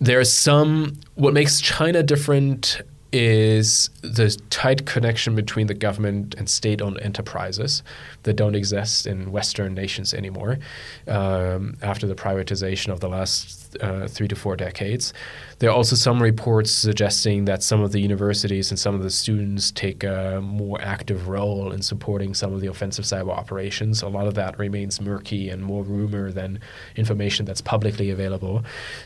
there's 0.00 0.32
some, 0.32 0.98
what 1.14 1.34
makes 1.34 1.60
China 1.60 2.02
different 2.02 2.82
is 3.12 3.88
the 4.02 4.30
tight 4.50 4.84
connection 4.84 5.34
between 5.34 5.66
the 5.66 5.74
government 5.74 6.34
and 6.36 6.48
state 6.48 6.82
owned 6.82 7.00
enterprises 7.00 7.82
that 8.24 8.34
don't 8.34 8.54
exist 8.54 9.06
in 9.06 9.32
Western 9.32 9.74
nations 9.74 10.12
anymore 10.12 10.58
um, 11.06 11.76
after 11.82 12.06
the 12.06 12.14
privatization 12.14 12.92
of 12.92 13.00
the 13.00 13.08
last 13.08 13.67
uh, 13.80 14.08
three 14.08 14.28
to 14.28 14.36
four 14.36 14.56
decades. 14.56 15.12
There 15.58 15.70
are 15.70 15.74
also 15.74 15.96
some 15.96 16.22
reports 16.22 16.70
suggesting 16.70 17.44
that 17.46 17.62
some 17.62 17.80
of 17.80 17.92
the 17.92 18.00
universities 18.00 18.70
and 18.70 18.78
some 18.78 18.94
of 18.94 19.02
the 19.02 19.10
students 19.10 19.70
take 19.72 20.04
a 20.04 20.40
more 20.42 20.80
active 20.80 21.28
role 21.28 21.72
in 21.72 21.82
supporting 21.82 22.32
some 22.32 22.52
of 22.52 22.60
the 22.60 22.68
offensive 22.68 23.04
cyber 23.04 23.30
operations. 23.30 24.02
A 24.02 24.08
lot 24.08 24.26
of 24.26 24.34
that 24.34 24.58
remains 24.58 25.00
murky 25.00 25.50
and 25.50 25.62
more 25.62 25.82
rumor 25.82 26.30
than 26.30 26.60
information 26.96 27.44
that's 27.44 27.60
publicly 27.60 28.10
available. 28.10 28.64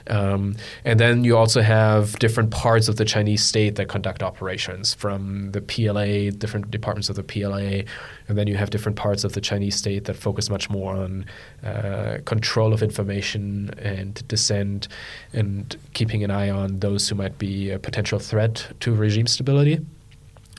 Um, 0.08 0.56
and 0.84 1.00
then 1.00 1.24
you 1.24 1.36
also 1.36 1.62
have 1.62 2.18
different 2.18 2.50
parts 2.50 2.88
of 2.88 2.96
the 2.96 3.04
Chinese 3.04 3.42
state 3.42 3.76
that 3.76 3.88
conduct 3.88 4.22
operations 4.22 4.94
from 4.94 5.52
the 5.52 5.60
PLA, 5.60 6.30
different 6.36 6.70
departments 6.70 7.08
of 7.08 7.16
the 7.16 7.22
PLA, 7.22 7.82
and 8.28 8.38
then 8.38 8.46
you 8.46 8.56
have 8.56 8.70
different 8.70 8.96
parts 8.96 9.24
of 9.24 9.32
the 9.32 9.40
Chinese 9.40 9.74
state 9.74 10.04
that 10.04 10.14
focus 10.16 10.50
much 10.50 10.68
more 10.68 10.94
on 10.94 11.24
uh, 11.64 12.18
control 12.24 12.72
of 12.72 12.82
information 12.82 13.70
and 13.78 14.26
dissent 14.28 14.51
and 14.52 14.86
and 15.32 15.76
keeping 15.94 16.22
an 16.22 16.30
eye 16.30 16.50
on 16.50 16.80
those 16.80 17.08
who 17.08 17.14
might 17.14 17.38
be 17.38 17.70
a 17.70 17.78
potential 17.78 18.18
threat 18.18 18.68
to 18.80 18.94
regime 18.94 19.26
stability. 19.26 19.80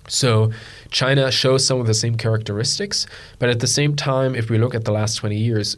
So 0.08 0.52
China 0.92 1.32
shows 1.32 1.66
some 1.66 1.80
of 1.80 1.88
the 1.88 1.94
same 1.94 2.16
characteristics, 2.16 3.08
but 3.40 3.50
at 3.50 3.62
the 3.62 3.68
same 3.68 3.96
time, 3.96 4.36
if 4.36 4.50
we 4.50 4.58
look 4.58 4.76
at 4.76 4.84
the 4.84 4.92
last 4.92 5.16
20 5.16 5.38
years, 5.38 5.78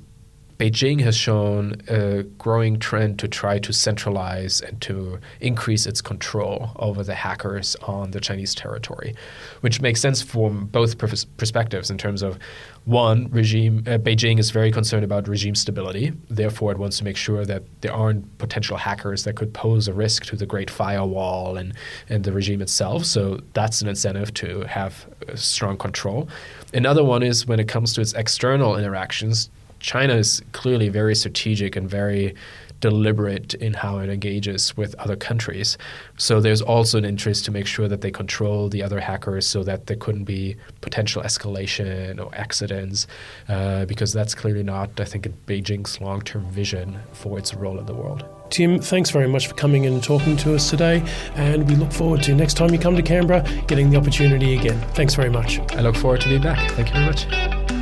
Beijing 0.58 1.02
has 1.02 1.18
shown 1.18 1.76
a 1.90 2.24
growing 2.38 2.80
trend 2.80 3.20
to 3.20 3.28
try 3.28 3.60
to 3.60 3.74
centralize 3.74 4.62
and 4.62 4.80
to 4.82 5.20
increase 5.42 5.86
its 5.86 6.02
control 6.02 6.72
over 6.78 7.04
the 7.04 7.14
hackers 7.14 7.76
on 7.84 8.12
the 8.12 8.22
Chinese 8.22 8.56
territory, 8.56 9.14
which 9.62 9.82
makes 9.82 10.00
sense 10.00 10.22
from 10.22 10.68
both 10.68 10.98
perspectives 10.98 11.92
in 11.92 11.98
terms 11.98 12.22
of 12.22 12.40
one, 12.86 13.30
regime 13.32 13.80
uh, 13.88 13.98
Beijing 13.98 14.40
is 14.40 14.52
very 14.52 14.72
concerned 14.72 15.04
about 15.04 15.28
regime 15.28 15.56
stability. 15.56 16.14
Therefore, 16.30 16.72
it 16.72 16.78
wants 16.78 17.00
to 17.00 17.04
make 17.04 17.18
sure 17.18 17.44
that 17.44 17.64
there 17.82 17.92
aren't 17.92 18.38
potential 18.38 18.78
hackers 18.78 19.24
that 19.24 19.36
could 19.36 19.54
pose 19.54 19.88
a 19.88 19.94
risk 19.94 20.26
to 20.26 20.36
the 20.36 20.46
Great 20.46 20.70
Firewall 20.70 21.58
and, 21.58 21.74
and 22.10 22.24
the 22.24 22.32
regime 22.32 22.62
itself. 22.62 23.04
So 23.04 23.42
that's 23.54 23.82
an 23.82 23.90
incentive 23.90 24.34
to 24.36 24.62
have 24.62 25.08
strong 25.34 25.78
control. 25.78 26.30
Another 26.74 27.04
one 27.04 27.24
is 27.24 27.48
when 27.48 27.60
it 27.60 27.68
comes 27.68 27.92
to 27.94 28.02
its 28.02 28.14
external 28.14 28.78
interactions, 28.78 29.50
China 29.86 30.16
is 30.16 30.42
clearly 30.52 30.90
very 30.90 31.14
strategic 31.14 31.76
and 31.76 31.88
very 31.88 32.34
deliberate 32.82 33.54
in 33.54 33.72
how 33.74 34.00
it 34.00 34.10
engages 34.10 34.76
with 34.76 34.96
other 34.96 35.16
countries. 35.16 35.78
So 36.18 36.42
there's 36.42 36.62
also 36.62 36.98
an 36.98 37.06
interest 37.06 37.46
to 37.46 37.52
make 37.52 37.68
sure 37.68 37.88
that 37.88 38.02
they 38.02 38.10
control 38.10 38.68
the 38.68 38.82
other 38.82 39.00
hackers 39.00 39.46
so 39.46 39.64
that 39.64 39.86
there 39.86 39.96
couldn't 39.98 40.24
be 40.24 40.56
potential 40.82 41.22
escalation 41.22 42.20
or 42.20 42.34
accidents, 42.34 43.06
uh, 43.48 43.86
because 43.86 44.12
that's 44.12 44.34
clearly 44.34 44.64
not, 44.64 45.00
I 45.00 45.06
think, 45.06 45.28
Beijing's 45.46 46.02
long 46.02 46.22
term 46.22 46.46
vision 46.46 47.00
for 47.14 47.38
its 47.38 47.54
role 47.54 47.78
in 47.78 47.86
the 47.86 47.94
world. 47.94 48.26
Tim, 48.50 48.80
thanks 48.80 49.12
very 49.12 49.28
much 49.28 49.48
for 49.48 49.54
coming 49.54 49.84
in 49.84 49.94
and 49.94 50.04
talking 50.04 50.36
to 50.38 50.56
us 50.56 50.68
today. 50.68 51.04
And 51.36 51.70
we 51.70 51.76
look 51.76 51.92
forward 51.92 52.24
to 52.24 52.34
next 52.34 52.56
time 52.56 52.72
you 52.72 52.80
come 52.80 52.96
to 52.96 53.04
Canberra 53.04 53.44
getting 53.68 53.92
the 53.92 53.98
opportunity 53.98 54.58
again. 54.58 54.80
Thanks 54.96 55.14
very 55.14 55.30
much. 55.30 55.60
I 55.74 55.82
look 55.82 55.96
forward 55.96 56.22
to 56.22 56.30
being 56.30 56.42
back. 56.42 56.72
Thank 56.72 56.88
you 56.88 56.96
very 56.96 57.06
much. 57.06 57.75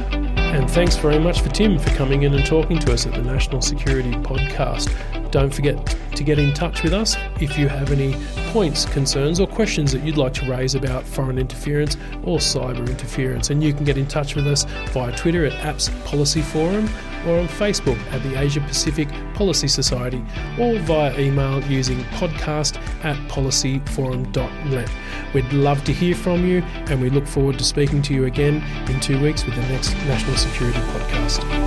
And 0.53 0.69
thanks 0.69 0.95
very 0.95 1.17
much 1.17 1.41
for 1.41 1.49
Tim 1.49 1.79
for 1.79 1.89
coming 1.95 2.21
in 2.21 2.33
and 2.35 2.45
talking 2.45 2.77
to 2.77 2.93
us 2.93 3.07
at 3.07 3.13
the 3.13 3.23
National 3.23 3.59
Security 3.59 4.11
Podcast. 4.11 4.93
Don't 5.31 5.51
forget 5.51 5.97
to 6.15 6.23
get 6.23 6.37
in 6.37 6.53
touch 6.53 6.83
with 6.83 6.93
us 6.93 7.15
if 7.41 7.57
you 7.57 7.67
have 7.67 7.91
any 7.91 8.15
points, 8.51 8.85
concerns, 8.85 9.39
or 9.39 9.47
questions 9.47 9.91
that 9.93 10.03
you'd 10.03 10.15
like 10.15 10.31
to 10.35 10.45
raise 10.45 10.75
about 10.75 11.05
foreign 11.05 11.39
interference 11.39 11.95
or 12.23 12.37
cyber 12.37 12.87
interference. 12.87 13.49
And 13.49 13.63
you 13.63 13.73
can 13.73 13.83
get 13.83 13.97
in 13.97 14.05
touch 14.05 14.35
with 14.35 14.45
us 14.45 14.65
via 14.91 15.11
Twitter 15.17 15.43
at 15.43 15.53
Apps 15.53 15.89
Policy 16.05 16.43
Forum 16.43 16.87
or 17.25 17.39
on 17.39 17.47
Facebook 17.47 17.97
at 18.11 18.21
the 18.21 18.39
Asia 18.39 18.61
Pacific 18.61 19.09
Policy 19.33 19.67
Society 19.67 20.23
or 20.59 20.77
via 20.81 21.17
email 21.19 21.63
using 21.63 21.97
podcast 22.19 22.77
at 23.03 23.17
policyforum.net. 23.29 24.89
We'd 25.33 25.53
love 25.53 25.83
to 25.85 25.93
hear 25.93 26.15
from 26.15 26.45
you 26.45 26.61
and 26.89 27.01
we 27.01 27.09
look 27.09 27.27
forward 27.27 27.57
to 27.59 27.63
speaking 27.63 28.01
to 28.03 28.13
you 28.13 28.25
again 28.25 28.63
in 28.89 28.99
two 28.99 29.21
weeks 29.21 29.45
with 29.45 29.55
the 29.55 29.61
next 29.63 29.93
National 30.05 30.35
Security 30.35 30.79
Podcast. 30.79 31.62